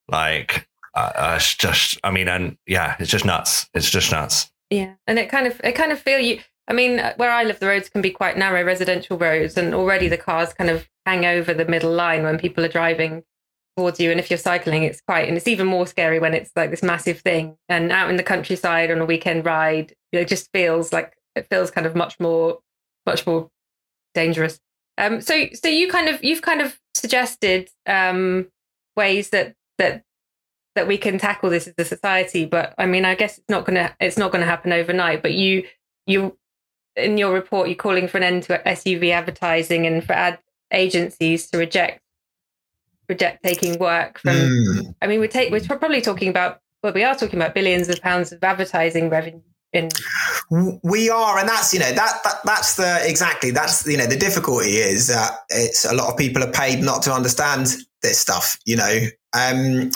[0.09, 3.69] Like, uh, uh, it's just, I mean, and yeah, it's just nuts.
[3.75, 4.51] It's just nuts.
[4.71, 4.95] Yeah.
[5.07, 7.61] And it kind of, it kind of feel you, I mean, uh, where I live,
[7.61, 11.25] the roads can be quite narrow residential roads, and already the cars kind of hang
[11.25, 13.23] over the middle line when people are driving
[13.77, 14.11] towards you.
[14.11, 16.83] And if you're cycling, it's quite, and it's even more scary when it's like this
[16.83, 17.57] massive thing.
[17.69, 21.71] And out in the countryside on a weekend ride, it just feels like it feels
[21.71, 22.59] kind of much more
[23.05, 23.49] much more
[24.15, 24.59] dangerous.
[24.99, 28.49] Um, so so you kind of you've kind of suggested um,
[28.97, 30.03] ways that that
[30.77, 33.65] that we can tackle this as a society, but I mean I guess it's not
[33.65, 35.23] gonna it's not gonna happen overnight.
[35.23, 35.65] But you
[36.07, 36.39] you
[36.95, 40.39] in your report you're calling for an end to SUV advertising and for ad
[40.73, 42.01] agencies to reject
[43.09, 44.37] reject taking work from.
[44.37, 44.95] Mm.
[45.03, 48.01] I mean we take we're probably talking about well we are talking about billions of
[48.01, 49.89] pounds of advertising revenue in
[50.83, 54.17] we are and that's you know that, that that's the exactly that's you know the
[54.17, 58.59] difficulty is that it's a lot of people are paid not to understand this stuff
[58.65, 59.01] you know
[59.35, 59.91] um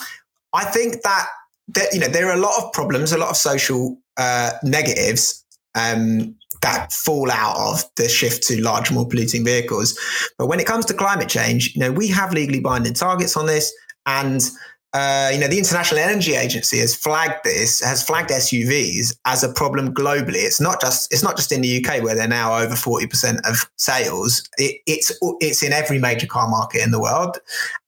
[0.52, 1.26] i think that
[1.68, 5.44] that you know there are a lot of problems a lot of social uh negatives
[5.74, 9.98] um that fall out of the shift to large more polluting vehicles
[10.38, 13.46] but when it comes to climate change you know we have legally binding targets on
[13.46, 13.72] this
[14.06, 14.50] and
[14.92, 19.52] uh, you know, the International Energy Agency has flagged this, has flagged SUVs as a
[19.52, 20.42] problem globally.
[20.42, 23.40] It's not just it's not just in the UK where they're now over forty percent
[23.44, 24.48] of sales.
[24.58, 27.38] It, it's it's in every major car market in the world,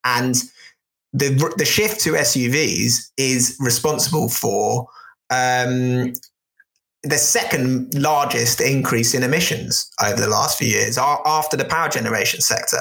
[0.05, 0.35] and
[1.13, 4.87] the the shift to SUVs is responsible for
[5.29, 6.13] um,
[7.03, 12.39] the second largest increase in emissions over the last few years after the power generation
[12.39, 12.79] sector.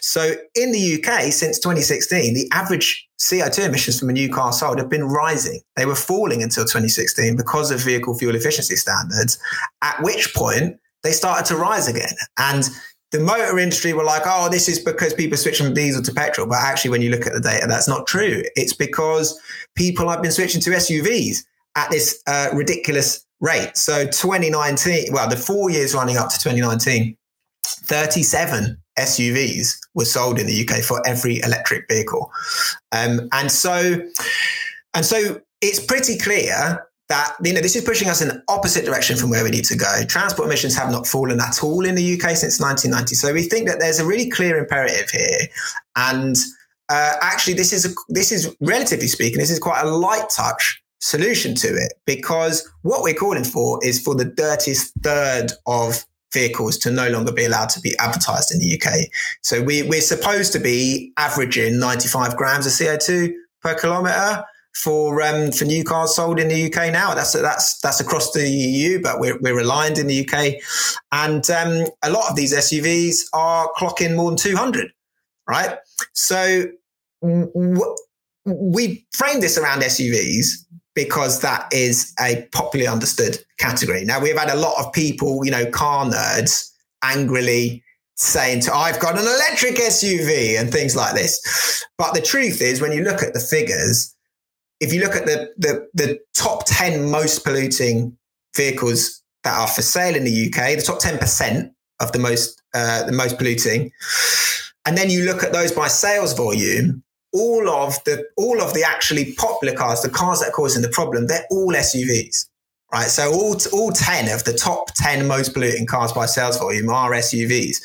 [0.00, 4.78] So in the UK, since 2016, the average CO2 emissions from a new car sold
[4.78, 5.60] have been rising.
[5.76, 9.38] They were falling until 2016 because of vehicle fuel efficiency standards,
[9.80, 12.14] at which point they started to rise again.
[12.38, 12.68] And
[13.12, 16.46] the motor industry were like, oh, this is because people switch from diesel to petrol.
[16.46, 18.42] But actually, when you look at the data, that's not true.
[18.56, 19.38] It's because
[19.76, 21.44] people have been switching to SUVs
[21.76, 23.76] at this uh, ridiculous rate.
[23.76, 27.16] So 2019, well, the four years running up to 2019,
[27.64, 32.30] 37 SUVs were sold in the UK for every electric vehicle.
[32.92, 34.00] Um, and so,
[34.94, 38.86] and so it's pretty clear that you know this is pushing us in the opposite
[38.86, 40.02] direction from where we need to go.
[40.08, 43.14] Transport emissions have not fallen at all in the UK since 1990.
[43.16, 45.48] So we think that there's a really clear imperative here,
[45.94, 46.36] and
[46.88, 50.82] uh, actually, this is a, this is relatively speaking, this is quite a light touch
[51.00, 56.78] solution to it because what we're calling for is for the dirtiest third of vehicles
[56.78, 59.06] to no longer be allowed to be advertised in the UK.
[59.42, 64.44] So we, we're supposed to be averaging 95 grams of CO2 per kilometre
[64.74, 67.14] for um, for new cars sold in the UK now.
[67.14, 70.62] That's that's that's across the EU, but we're we're aligned in the UK,
[71.12, 74.90] and um, a lot of these SUVs are clocking more than 200,
[75.48, 75.76] right?
[76.14, 76.66] So
[77.22, 77.96] w-
[78.44, 80.46] we frame this around SUVs
[80.94, 84.04] because that is a popularly understood category.
[84.04, 86.70] Now, we've had a lot of people, you know, car nerds
[87.02, 87.82] angrily
[88.16, 91.84] saying to, I've got an electric SUV and things like this.
[91.96, 94.14] But the truth is, when you look at the figures,
[94.82, 98.16] if you look at the, the, the top 10 most polluting
[98.56, 103.04] vehicles that are for sale in the UK, the top 10% of the most, uh,
[103.04, 103.92] the most polluting,
[104.84, 108.82] and then you look at those by sales volume, all of the all of the
[108.82, 112.48] actually popular cars, the cars that are causing the problem, they're all SUVs,
[112.92, 113.06] right?
[113.06, 117.12] So all all ten of the top ten most polluting cars by sales volume are
[117.12, 117.76] SUVs,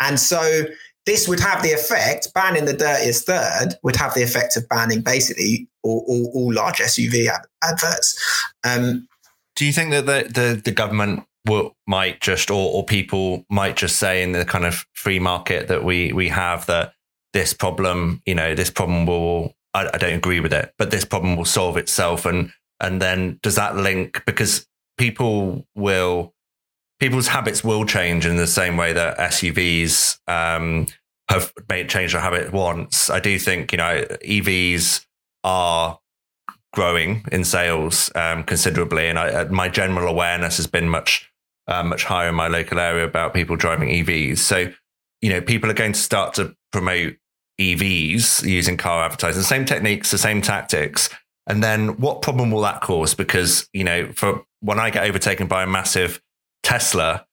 [0.00, 0.64] and so
[1.04, 5.02] this would have the effect banning the dirtiest third would have the effect of banning
[5.02, 8.18] basically all, all, all large SUV ad- adverts.
[8.64, 9.08] Um,
[9.54, 13.76] Do you think that the the, the government will, might just or, or people might
[13.76, 16.92] just say in the kind of free market that we we have that
[17.32, 21.04] this problem, you know, this problem will I, I don't agree with it, but this
[21.04, 24.66] problem will solve itself and and then does that link because
[24.98, 26.34] people will
[26.98, 30.86] people's habits will change in the same way that SUVs um,
[31.28, 33.10] have made change their habit once.
[33.10, 35.05] I do think you know EVs
[35.46, 35.98] are
[36.74, 41.30] growing in sales um, considerably, and I, uh, my general awareness has been much
[41.68, 44.38] uh, much higher in my local area about people driving EVs.
[44.38, 44.72] So
[45.22, 47.16] you know people are going to start to promote
[47.60, 51.08] EVs using car advertising, the same techniques, the same tactics.
[51.46, 53.14] And then what problem will that cause?
[53.14, 56.20] Because, you know, for when I get overtaken by a massive
[56.62, 57.24] Tesla,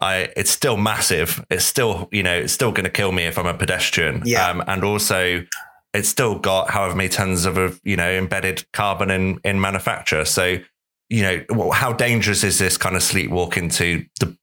[0.00, 1.44] I it's still massive.
[1.50, 4.22] It's still, you know, it's still going to kill me if I'm a pedestrian.
[4.24, 4.48] Yeah.
[4.48, 5.44] Um, and also,
[5.92, 10.24] it's still got however many tons of, you know, embedded carbon in in manufacture.
[10.24, 10.58] So,
[11.08, 14.36] you know, how dangerous is this kind of sleepwalk into the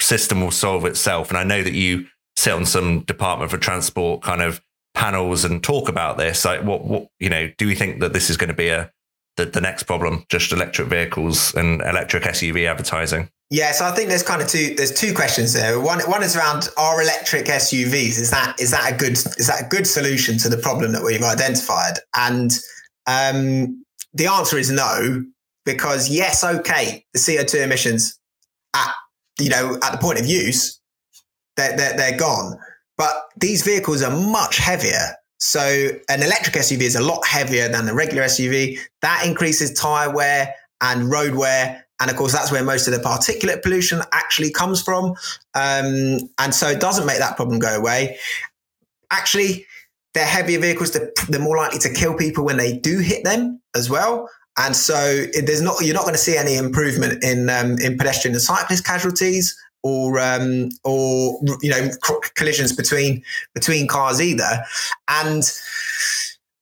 [0.00, 1.30] system will solve itself?
[1.30, 2.06] And I know that you
[2.36, 4.60] sit on some Department for Transport kind of
[4.94, 6.44] panels and talk about this.
[6.44, 8.92] Like, what, what, you know, do we think that this is going to be a
[9.36, 13.28] the, the next problem, just electric vehicles and electric SUV advertising?
[13.50, 14.74] Yeah, so I think there's kind of two.
[14.74, 15.78] There's two questions there.
[15.78, 18.18] One, one is around are electric SUVs.
[18.18, 21.04] Is that is that a good is that a good solution to the problem that
[21.04, 21.98] we've identified?
[22.16, 22.50] And
[23.06, 23.84] um,
[24.14, 25.24] the answer is no,
[25.64, 28.18] because yes, okay, the CO2 emissions
[28.74, 28.92] at
[29.38, 30.80] you know at the point of use,
[31.56, 32.58] they're, they're, they're gone.
[32.98, 35.14] But these vehicles are much heavier.
[35.38, 38.78] So an electric SUV is a lot heavier than a regular SUV.
[39.02, 41.84] That increases tire wear and road wear.
[42.00, 45.10] And of course, that's where most of the particulate pollution actually comes from.
[45.54, 48.18] Um, and so it doesn't make that problem go away.
[49.10, 49.66] Actually,
[50.14, 50.92] they're heavier vehicles.
[50.92, 54.28] They're, they're more likely to kill people when they do hit them as well.
[54.58, 58.34] And so there's not you're not going to see any improvement in um, in pedestrian
[58.34, 59.54] and cyclist casualties
[59.86, 61.90] or um, or you know
[62.34, 63.22] collisions between
[63.54, 64.64] between cars either.
[65.08, 65.42] And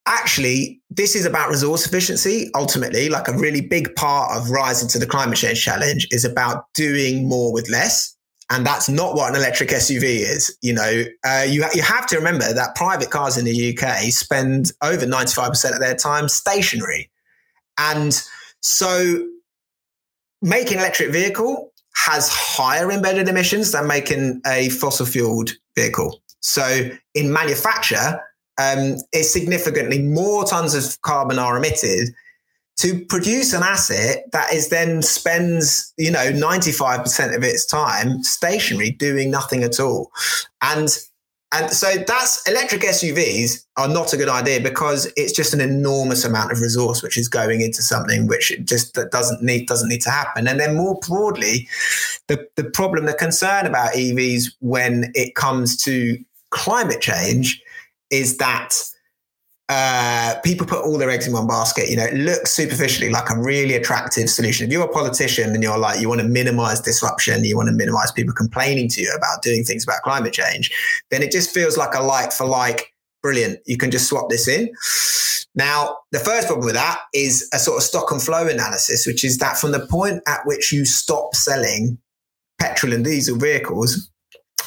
[0.07, 2.51] actually, this is about resource efficiency.
[2.55, 6.67] Ultimately, like a really big part of rising to the climate change challenge is about
[6.75, 8.15] doing more with less.
[8.51, 10.55] And that's not what an electric SUV is.
[10.61, 14.73] You know, uh, you you have to remember that private cars in the UK spend
[14.83, 17.11] over ninety five percent of their time stationary,
[17.79, 18.23] and
[18.61, 19.27] so
[20.43, 26.21] making electric vehicle has higher embedded emissions than making a fossil fueled vehicle.
[26.41, 28.21] So in manufacture,
[28.59, 32.09] um, it's significantly more tons of carbon are emitted
[32.77, 38.91] to produce an asset that is then spends, you know, 95% of its time stationary
[38.91, 40.11] doing nothing at all.
[40.61, 40.89] And
[41.55, 46.25] and so that's electric SUVs are not a good idea because it's just an enormous
[46.25, 50.01] amount of resource which is going into something which just that doesn't need doesn't need
[50.03, 50.49] to happen.
[50.49, 51.69] And then more broadly,
[52.27, 56.19] the, the problem, the concern about EVs when it comes to
[56.51, 57.63] climate change
[58.11, 58.75] is that
[59.69, 61.89] uh, people put all their eggs in one basket.
[61.89, 64.67] You know, it looks superficially like a really attractive solution.
[64.67, 67.75] If you're a politician and you're like, you want to minimize disruption, you want to
[67.75, 70.71] minimize people complaining to you about doing things about climate change,
[71.11, 72.93] then it just feels like a like for like,
[73.23, 73.61] brilliant.
[73.65, 74.71] You can just swap this in.
[75.55, 79.25] Now, the first problem with that is a sort of stock and flow analysis, which
[79.25, 81.97] is that from the point at which you stop selling
[82.61, 84.11] petrol and diesel vehicles,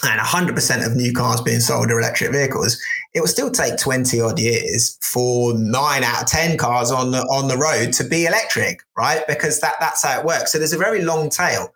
[0.03, 2.79] and 100% of new cars being sold are electric vehicles,
[3.13, 7.19] it will still take 20 odd years for nine out of 10 cars on the,
[7.23, 9.25] on the road to be electric, right?
[9.27, 10.51] Because that, that's how it works.
[10.51, 11.73] So there's a very long tail.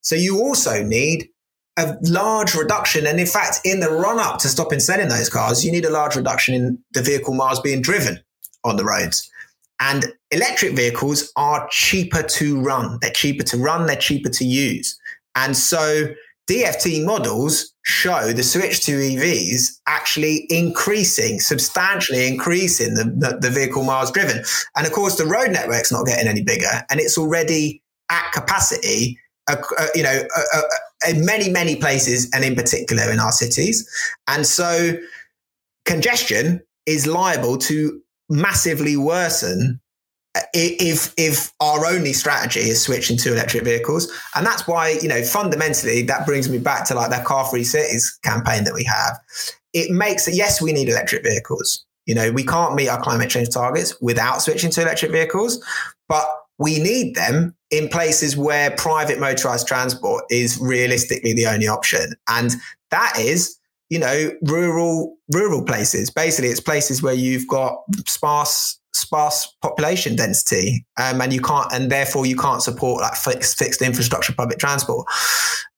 [0.00, 1.28] So you also need
[1.78, 3.06] a large reduction.
[3.06, 5.90] And in fact, in the run up to stopping selling those cars, you need a
[5.90, 8.18] large reduction in the vehicle miles being driven
[8.64, 9.30] on the roads.
[9.80, 12.98] And electric vehicles are cheaper to run.
[13.00, 14.98] They're cheaper to run, they're cheaper to use.
[15.36, 16.08] And so
[16.48, 23.84] DFT models show the switch to EVs actually increasing, substantially increasing the, the, the, vehicle
[23.84, 24.42] miles driven.
[24.74, 29.18] And of course, the road network's not getting any bigger and it's already at capacity,
[29.46, 30.62] uh, uh, you know, uh, uh
[31.08, 33.88] in many, many places and in particular in our cities.
[34.26, 34.94] And so
[35.84, 39.80] congestion is liable to massively worsen
[40.34, 45.08] Uh, if if our only strategy is switching to electric vehicles and that's why you
[45.08, 48.84] know fundamentally that brings me back to like that car free cities campaign that we
[48.84, 49.18] have
[49.72, 53.30] it makes it yes we need electric vehicles you know we can't meet our climate
[53.30, 55.64] change targets without switching to electric vehicles
[56.08, 62.14] but we need them in places where private motorized transport is realistically the only option.
[62.28, 62.54] And
[62.90, 63.56] that is,
[63.90, 66.10] you know, rural rural places.
[66.10, 71.90] Basically, it's places where you've got sparse sparse population density, um, and you can't, and
[71.90, 75.06] therefore you can't support like fixed fixed infrastructure public transport.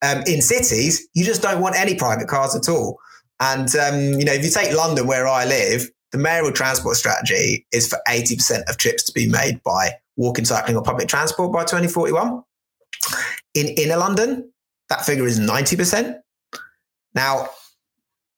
[0.02, 2.98] Um, in cities, you just don't want any private cars at all.
[3.40, 7.66] And um, you know, if you take London, where I live, the mayoral transport strategy
[7.72, 11.52] is for eighty percent of trips to be made by walking, cycling, or public transport
[11.52, 12.42] by 2041.
[13.54, 14.52] In inner London,
[14.90, 16.18] that figure is 90%.
[17.14, 17.48] Now,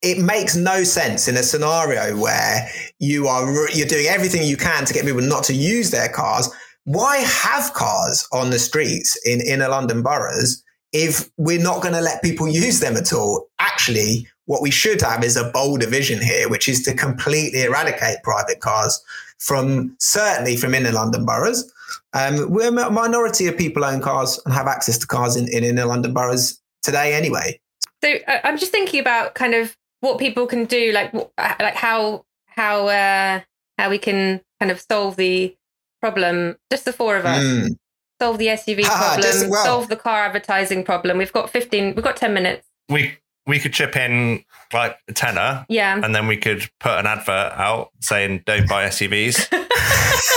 [0.02, 4.84] it makes no sense in a scenario where you are you're doing everything you can
[4.84, 6.50] to get people not to use their cars.
[6.84, 12.00] Why have cars on the streets in inner London boroughs if we're not going to
[12.00, 13.48] let people use them at all?
[13.60, 18.22] Actually, what we should have is a bolder vision here, which is to completely eradicate
[18.24, 19.02] private cars
[19.38, 21.72] from certainly from inner London boroughs.
[22.12, 25.62] Um, we're a minority of people own cars and have access to cars in, in
[25.62, 27.60] inner London boroughs today anyway.
[28.02, 31.74] So uh, I'm just thinking about kind of what people can do, like uh, like
[31.74, 33.40] how how uh,
[33.78, 35.56] how we can kind of solve the
[36.00, 36.56] problem.
[36.70, 37.42] Just the four of us.
[37.42, 37.76] Mm.
[38.20, 39.64] Solve the SUV ah, problem, well.
[39.64, 41.18] solve the car advertising problem.
[41.18, 42.68] We've got 15, we've got 10 minutes.
[42.88, 45.66] We we could chip in like a tenner.
[45.68, 46.00] Yeah.
[46.02, 49.48] And then we could put an advert out saying don't buy SUVs.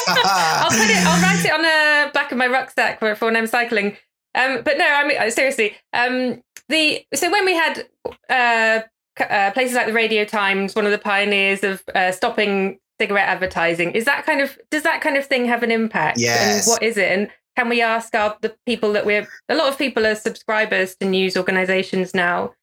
[0.08, 3.36] I'll put it, I'll write it on the back of my rucksack for, for when
[3.36, 3.98] I'm cycling.
[4.34, 7.88] Um, but no, I mean, uh, seriously, um, the, so when we had,
[8.30, 8.82] uh,
[9.20, 13.92] uh, places like the Radio Times, one of the pioneers of uh, stopping cigarette advertising,
[13.92, 16.20] is that kind of, does that kind of thing have an impact?
[16.20, 16.66] Yes.
[16.66, 17.12] And what is it?
[17.12, 20.96] And can we ask our, the people that we're, a lot of people are subscribers
[20.98, 22.54] to news organizations now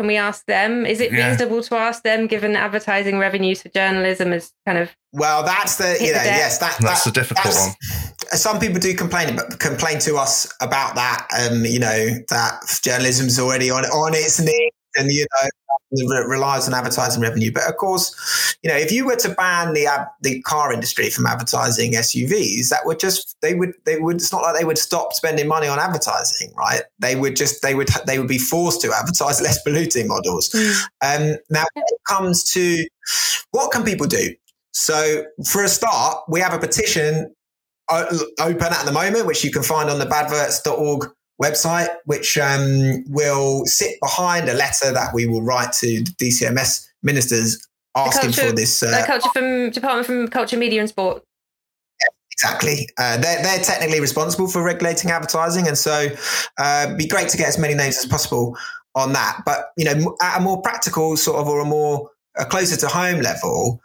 [0.00, 0.86] can we ask them?
[0.86, 1.28] Is it yeah.
[1.28, 5.42] reasonable to ask them, given advertising revenues for journalism is kind of well?
[5.44, 8.38] That's the you know the yes that, that's the difficult that's, one.
[8.38, 11.28] Some people do complain, but complain to us about that.
[11.38, 15.48] Um, you know that journalism's already on on its knees, and you know
[15.92, 17.50] relies on advertising revenue.
[17.52, 19.88] But of course, you know, if you were to ban the
[20.22, 24.16] the car industry from advertising SUVs, that would just they would they would.
[24.16, 26.82] It's not like they would stop spending money on advertising, right?
[26.98, 30.50] They would just they would they would be forced to advertise less polluting models.
[30.50, 30.82] Mm.
[31.02, 32.86] Um, now, when it comes to
[33.50, 34.34] what can people do?
[34.72, 37.34] So, for a start, we have a petition
[37.88, 38.06] uh,
[38.38, 41.10] open at the moment, which you can find on the badverts.org
[41.42, 46.86] website, which um, will sit behind a letter that we will write to the DCMS
[47.02, 47.66] ministers
[47.96, 48.82] asking culture, for this.
[48.82, 51.24] Uh, culture from Department from Culture, Media and Sport.
[52.32, 52.88] Exactly.
[52.96, 55.68] Uh, they're, they're technically responsible for regulating advertising.
[55.68, 56.08] And so
[56.58, 58.56] uh, it'd be great to get as many names as possible
[58.94, 59.42] on that.
[59.44, 62.88] But, you know, at a more practical sort of or a more a closer to
[62.88, 63.80] home level,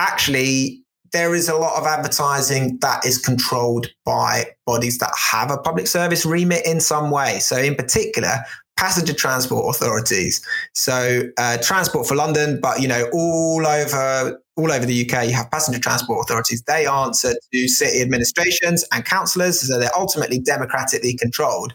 [0.00, 0.82] actually
[1.12, 5.86] there is a lot of advertising that is controlled by bodies that have a public
[5.86, 7.38] service remit in some way.
[7.40, 8.44] So, in particular,
[8.76, 10.44] passenger transport authorities.
[10.74, 15.32] So, uh, Transport for London, but you know, all over all over the UK, you
[15.32, 16.62] have passenger transport authorities.
[16.62, 21.72] They answer to city administrations and councillors, so they're ultimately democratically controlled,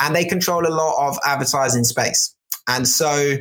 [0.00, 2.34] and they control a lot of advertising space.
[2.68, 3.36] And so,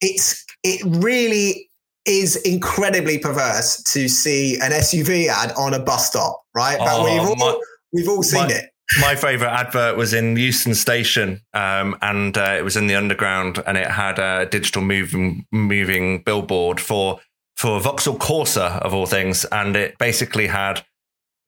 [0.00, 1.67] it's it really
[2.08, 6.78] is incredibly perverse to see an SUV ad on a bus stop, right?
[6.78, 7.60] But oh, we've all my,
[7.92, 8.64] we've all seen my, it.
[9.00, 13.62] My favorite advert was in Euston Station, um, and uh, it was in the underground,
[13.66, 17.20] and it had a digital moving moving billboard for
[17.56, 20.82] for Vauxhall Corsa of all things, and it basically had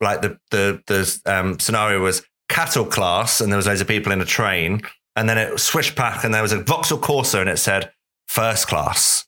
[0.01, 4.13] like the the the um, scenario was cattle class, and there was loads of people
[4.13, 4.83] in a train,
[5.17, 7.91] and then it switched back, and there was a Vauxhall Corsa, and it said
[8.27, 9.27] first class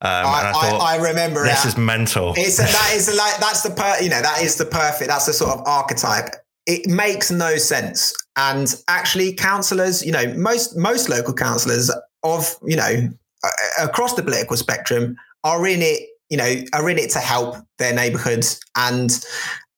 [0.00, 2.32] um, I, I, thought, I, remember this is mental.
[2.36, 5.26] It's a, that is like that's the per, you know that is the perfect that's
[5.26, 6.34] the sort of archetype.
[6.66, 11.90] It makes no sense, and actually, councillors, you know, most most local councillors
[12.22, 13.08] of you know
[13.80, 17.92] across the political spectrum are in it, you know, are in it to help their
[17.92, 19.24] neighbourhoods and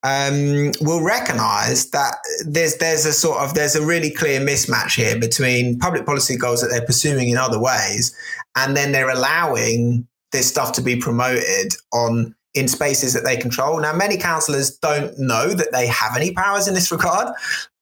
[0.03, 2.15] um, will recognise that
[2.45, 6.61] there's there's a sort of there's a really clear mismatch here between public policy goals
[6.61, 8.15] that they're pursuing in other ways,
[8.55, 13.79] and then they're allowing this stuff to be promoted on in spaces that they control.
[13.79, 17.27] Now, many councillors don't know that they have any powers in this regard.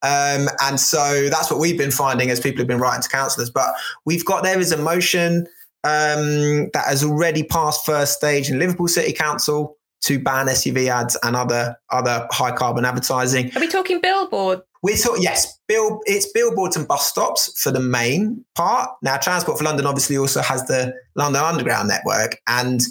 [0.02, 3.50] Um, and so that's what we've been finding as people have been writing to councillors.
[3.50, 3.74] But
[4.06, 5.48] we've got there is a motion
[5.84, 11.18] um, that has already passed first stage in Liverpool City Council to ban SUV ads
[11.24, 13.52] and other other high carbon advertising.
[13.56, 14.62] Are we talking billboard?
[14.82, 18.90] We talk yes, bill it's billboards and bus stops for the main part.
[19.02, 22.82] Now, Transport for London obviously also has the London Underground network, and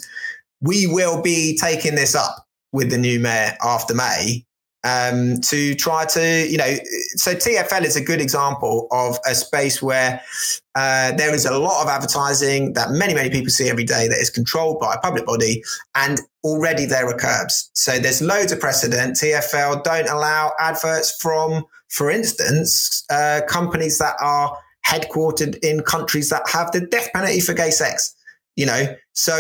[0.61, 4.45] we will be taking this up with the new mayor after May
[4.85, 6.77] um, to try to, you know,
[7.17, 10.21] so TFL is a good example of a space where
[10.75, 14.19] uh, there is a lot of advertising that many, many people see every day that
[14.19, 15.63] is controlled by a public body,
[15.95, 17.71] and already there are curbs.
[17.75, 19.17] So there's loads of precedent.
[19.17, 26.43] TFL don't allow adverts from, for instance, uh, companies that are headquartered in countries that
[26.49, 28.15] have the death penalty for gay sex.
[28.57, 29.37] You know, so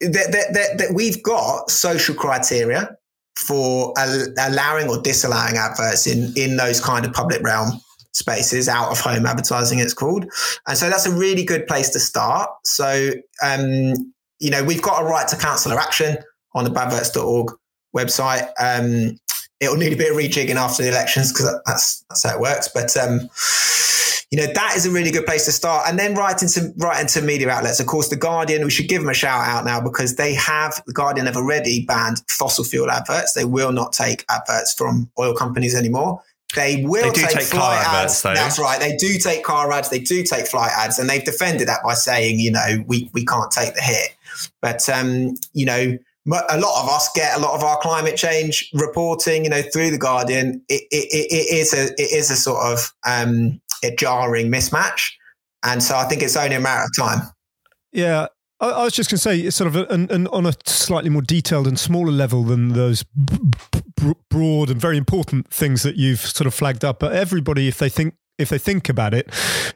[0.00, 2.96] that, that, that, that we've got social criteria
[3.36, 7.80] for allowing or disallowing adverts in in those kind of public realm
[8.12, 10.24] spaces out of home advertising it's called.
[10.68, 12.48] And so that's a really good place to start.
[12.64, 13.10] So
[13.42, 16.18] um, you know we've got a right to councillor action
[16.54, 17.50] on the badverts.org
[17.96, 18.48] website.
[18.60, 19.18] Um,
[19.64, 22.68] it'll need a bit of rejigging after the elections because that's that's how it works
[22.68, 23.20] but um,
[24.30, 27.00] you know that is a really good place to start and then right into right
[27.00, 29.80] into media outlets of course the guardian we should give them a shout out now
[29.80, 34.24] because they have the guardian have already banned fossil fuel adverts they will not take
[34.28, 36.20] adverts from oil companies anymore
[36.54, 38.22] they will they take, take flight ads.
[38.22, 38.34] Though.
[38.34, 38.78] That's right.
[38.78, 39.88] They do take car ads.
[39.88, 43.24] They do take flight ads, and they've defended that by saying, you know, we we
[43.24, 44.14] can't take the hit.
[44.60, 48.70] But um, you know, a lot of us get a lot of our climate change
[48.72, 50.62] reporting, you know, through the Guardian.
[50.68, 55.12] It, it, it is a it is a sort of um, a jarring mismatch,
[55.64, 57.28] and so I think it's only a matter of time.
[57.92, 58.28] Yeah,
[58.60, 61.22] I, I was just going to say, sort of, an, an, on a slightly more
[61.22, 63.38] detailed and smaller level than those b-
[63.96, 66.98] b- broad and very important things that you've sort of flagged up.
[66.98, 69.30] But everybody, if they think if they think about it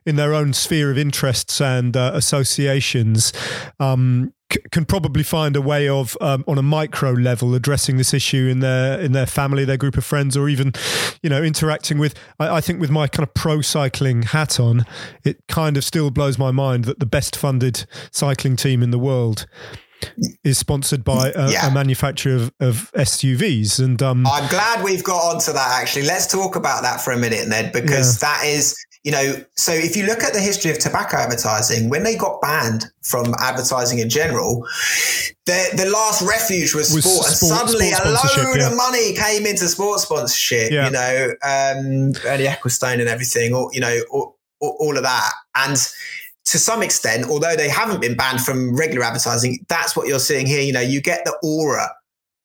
[0.04, 3.32] in their own sphere of interests and uh, associations,
[3.78, 4.32] um,
[4.70, 8.60] can probably find a way of, um, on a micro level, addressing this issue in
[8.60, 10.72] their in their family, their group of friends, or even,
[11.22, 12.14] you know, interacting with.
[12.38, 14.84] I, I think with my kind of pro cycling hat on,
[15.24, 18.98] it kind of still blows my mind that the best funded cycling team in the
[18.98, 19.46] world
[20.44, 21.68] is sponsored by a, yeah.
[21.68, 23.82] a manufacturer of, of, SUVs.
[23.82, 25.80] And um, I'm glad we've got onto that.
[25.80, 28.28] Actually, let's talk about that for a minute, Ned, because yeah.
[28.28, 32.02] that is you know, so if you look at the history of tobacco advertising, when
[32.02, 34.66] they got banned from advertising in general,
[35.46, 38.66] the, the last refuge was, was sport, sport, and suddenly sport a load yeah.
[38.66, 40.72] of money came into sports sponsorship.
[40.72, 45.76] You know, um, Eddie Ecclestone and everything, or you know, all, all of that, and
[46.48, 50.46] to some extent, although they haven't been banned from regular advertising, that's what you're seeing
[50.46, 50.62] here.
[50.62, 51.90] You know, you get the aura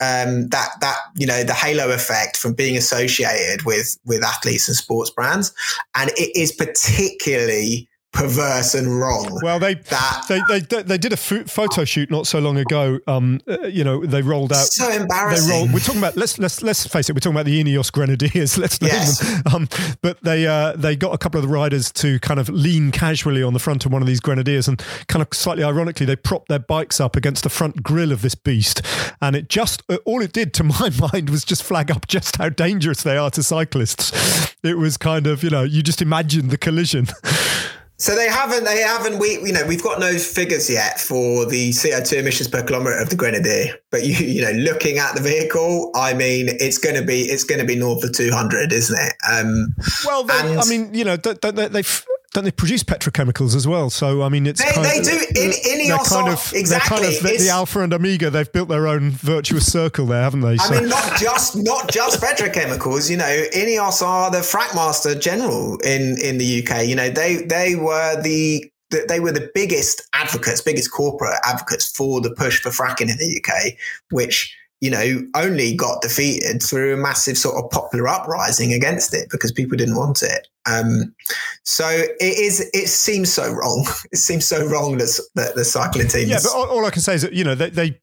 [0.02, 4.76] um, that that you know the halo effect from being associated with with athletes and
[4.76, 5.54] sports brands,
[5.96, 9.40] and it is particularly perverse and wrong.
[9.44, 13.00] Well, they that, they, they they did a photo shoot not so long ago.
[13.08, 14.68] Um, uh, you know, they rolled out.
[14.68, 15.50] So embarrassing.
[15.50, 17.14] They rolled, we're talking about let's let's let's face it.
[17.14, 18.58] We're talking about the Ineos Grenadiers.
[18.64, 19.20] Let's name yes.
[19.20, 19.42] them.
[19.54, 19.70] Um,
[20.02, 23.44] but they uh, they got a couple of the riders to kind of lean casually
[23.44, 26.50] on the front of one of these Grenadiers, and kind of slightly ironically, they propped
[26.50, 28.82] their bikes up against the front grill of this beast,
[29.22, 32.38] and it just uh, all it did to my mind was just flag up just
[32.38, 34.56] how dangerous they are to cyclists.
[34.64, 37.08] It was kind of you know you just imagine the collision.
[37.98, 41.70] So they haven't, they haven't, we, you know, we've got no figures yet for the
[41.70, 43.76] CO2 emissions per kilometre of the Grenadier.
[43.92, 47.44] But you, you know, looking at the vehicle, I mean, it's going to be, it's
[47.44, 49.14] going to be north of 200, isn't it?
[49.32, 49.76] Um,
[50.06, 53.68] well, they, and, I mean, you know, they, they, they've, don't they produce petrochemicals as
[53.68, 53.90] well?
[53.90, 56.98] So I mean, it's they, they of, do in, in they're kind of exactly.
[56.98, 58.30] Kind of the, the, Alpha and Omega.
[58.30, 60.58] They've built their own virtuous circle there, haven't they?
[60.58, 60.74] So.
[60.74, 63.10] I mean, not just not just petrochemicals.
[63.10, 66.88] You know, Ineos are the frackmaster general in in the UK.
[66.88, 68.70] You know, they they were the
[69.08, 73.42] they were the biggest advocates, biggest corporate advocates for the push for fracking in the
[73.44, 73.74] UK,
[74.10, 79.30] which you know, only got defeated through a massive sort of popular uprising against it
[79.32, 80.50] because people didn't want it.
[80.66, 81.16] Um,
[81.64, 82.70] so it is.
[82.74, 83.88] It seems so wrong.
[84.12, 86.28] It seems so wrong that, that the cycling team.
[86.28, 88.02] Yeah, but all, all, I can say is that you know they, they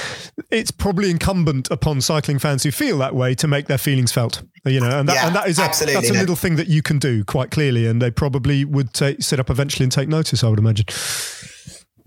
[0.50, 4.42] it's probably incumbent upon cycling fans who feel that way to make their feelings felt.
[4.64, 6.80] You know, and that, yeah, and that is a, that's a little thing that you
[6.80, 10.42] can do quite clearly, and they probably would take, sit up eventually and take notice.
[10.42, 10.86] I would imagine.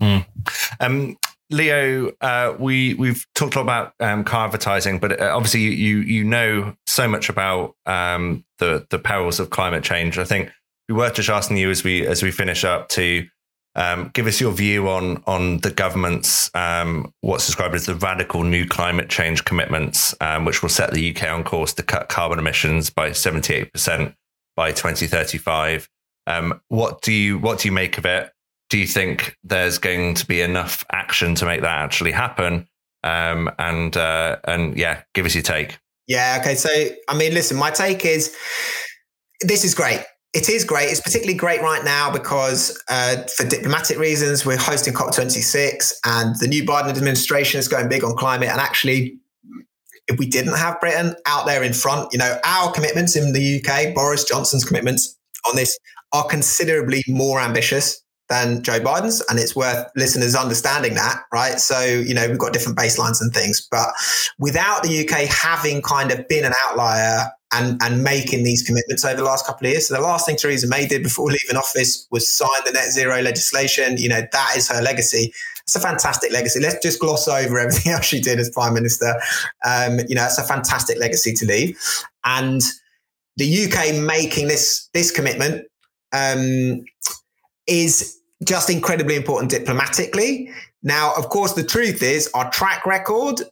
[0.00, 0.26] Mm.
[0.80, 1.16] Um,
[1.50, 5.98] Leo, uh, we we've talked a lot about um, car advertising, but uh, obviously you
[5.98, 10.18] you know so much about um, the the perils of climate change.
[10.18, 10.50] I think
[10.88, 13.26] we were just asking you as we as we finish up to
[13.76, 18.42] um, give us your view on on the government's um, what's described as the radical
[18.42, 22.40] new climate change commitments, um, which will set the UK on course to cut carbon
[22.40, 24.14] emissions by seventy eight percent
[24.56, 25.88] by twenty thirty five.
[26.26, 28.32] Um, what do you what do you make of it?
[28.68, 32.68] Do you think there's going to be enough action to make that actually happen?
[33.04, 35.78] Um, and uh, and yeah, give us your take.
[36.08, 36.38] Yeah.
[36.40, 36.54] Okay.
[36.54, 36.70] So
[37.08, 38.34] I mean, listen, my take is
[39.40, 40.02] this is great.
[40.34, 40.90] It is great.
[40.90, 46.46] It's particularly great right now because, uh, for diplomatic reasons, we're hosting COP26 and the
[46.46, 48.50] new Biden administration is going big on climate.
[48.50, 49.18] And actually,
[50.08, 52.12] if we didn't have Britain out there in front.
[52.12, 55.16] You know, our commitments in the UK, Boris Johnson's commitments
[55.48, 55.78] on this
[56.12, 59.22] are considerably more ambitious than Joe Biden's.
[59.28, 61.58] And it's worth listeners understanding that, right?
[61.60, 63.88] So, you know, we've got different baselines and things, but
[64.38, 69.16] without the UK having kind of been an outlier and, and making these commitments over
[69.16, 69.88] the last couple of years.
[69.88, 73.20] So the last thing Theresa May did before leaving office was sign the net zero
[73.22, 73.96] legislation.
[73.96, 75.32] You know, that is her legacy.
[75.62, 76.60] It's a fantastic legacy.
[76.60, 79.14] Let's just gloss over everything else she did as prime minister.
[79.64, 81.78] Um, you know, it's a fantastic legacy to leave.
[82.24, 82.62] And
[83.36, 85.66] the UK making this this commitment
[86.12, 86.84] um,
[87.66, 90.50] is just incredibly important diplomatically.
[90.82, 93.42] Now, of course, the truth is our track record.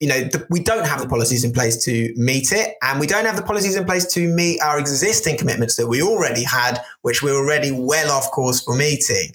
[0.00, 3.06] You know, the, we don't have the policies in place to meet it, and we
[3.06, 6.80] don't have the policies in place to meet our existing commitments that we already had,
[7.02, 9.32] which we're already well off course for meeting.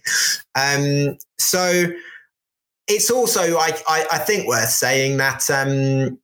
[0.56, 1.86] Um, so,
[2.90, 6.20] it's also, I, I, I, think, worth saying that um,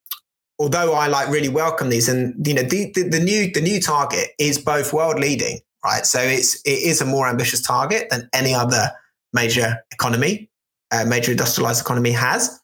[0.59, 3.79] although I like really welcome these, and you know, the, the, the new the new
[3.79, 6.05] target is both world leading right?
[6.05, 8.91] So it's it is a more ambitious target than any other
[9.33, 10.49] major economy,
[10.91, 12.59] uh, major industrialized economy has.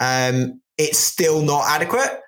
[0.00, 2.20] Um, it's still not adequate,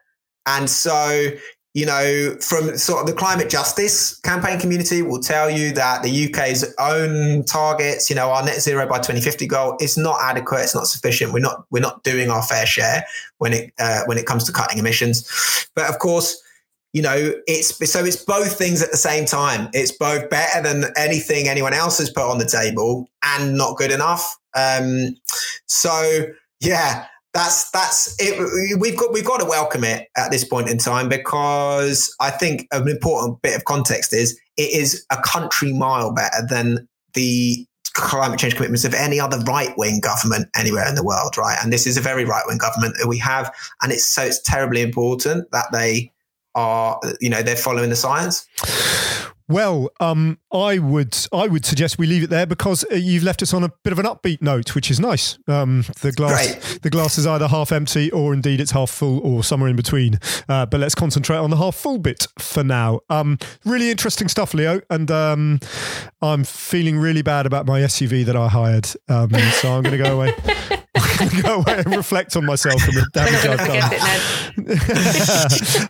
[0.47, 1.31] and so
[1.75, 6.27] you know, from sort of the climate justice campaign community will tell you that the
[6.27, 10.63] UK's own targets, you know, our net zero by 2050 goal is not adequate.
[10.63, 11.33] It's not sufficient.
[11.33, 13.05] We're not we're not doing our fair share
[13.37, 15.69] when it uh, when it comes to cutting emissions.
[15.77, 16.43] But of course,
[16.93, 19.69] you know, it's so it's both things at the same time.
[19.75, 23.91] It's both better than anything anyone else has put on the table and not good
[23.91, 24.37] enough.
[24.55, 25.17] Um,
[25.67, 26.25] so
[26.61, 28.81] yeah, that's that's it.
[28.81, 32.67] We've got we've got to welcome it at this point in time because I think
[32.73, 38.39] an important bit of context is it is a country mile better than the climate
[38.39, 41.59] change commitments of any other right wing government anywhere in the world, right?
[41.63, 44.41] And this is a very right wing government that we have, and it's so it's
[44.41, 46.11] terribly important that they
[46.55, 48.47] are you know they're following the science
[49.51, 53.43] well, um, I would I would suggest we leave it there because uh, you've left
[53.43, 55.39] us on a bit of an upbeat note, which is nice.
[55.49, 56.83] Um, the glass Great.
[56.83, 60.21] the glass is either half empty or indeed it's half full or somewhere in between.
[60.51, 63.01] Uh, but let's concentrate on the half full bit for now.
[63.09, 65.61] Um, really interesting stuff, Leo, and um,
[66.21, 68.87] I'm feeling really bad about my SUV that I hired.
[69.09, 70.35] Um, so I'm going to go away.
[71.43, 73.67] go away and reflect on myself and the damage I've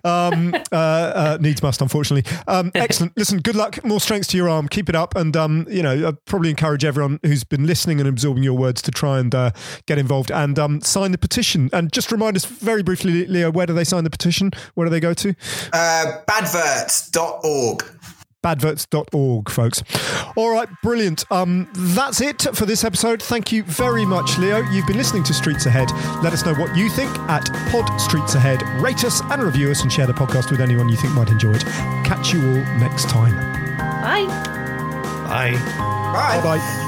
[0.02, 0.34] done.
[0.34, 2.30] um, uh, uh, needs must, unfortunately.
[2.46, 3.16] Um, excellent.
[3.16, 3.84] Listen, good luck.
[3.84, 4.68] More strength to your arm.
[4.68, 5.16] Keep it up.
[5.16, 8.82] And, um, you know, I probably encourage everyone who's been listening and absorbing your words
[8.82, 9.50] to try and uh,
[9.86, 11.70] get involved and um, sign the petition.
[11.72, 14.50] And just remind us very briefly, Leo, where do they sign the petition?
[14.74, 15.34] Where do they go to?
[15.72, 17.84] Uh, badverts.org
[18.57, 19.82] badverts.org, folks.
[20.36, 21.24] All right, brilliant.
[21.30, 23.22] Um, that's it for this episode.
[23.22, 24.59] Thank you very much, Leo.
[24.70, 25.90] You've been listening to Streets Ahead.
[26.22, 28.62] Let us know what you think at Pod Streets Ahead.
[28.82, 31.53] Rate us and review us and share the podcast with anyone you think might enjoy
[31.53, 31.64] it.
[32.05, 33.34] Catch you all next time.
[34.03, 34.26] Bye.
[35.28, 35.53] Bye.
[35.53, 36.40] Bye.
[36.42, 36.88] Bye.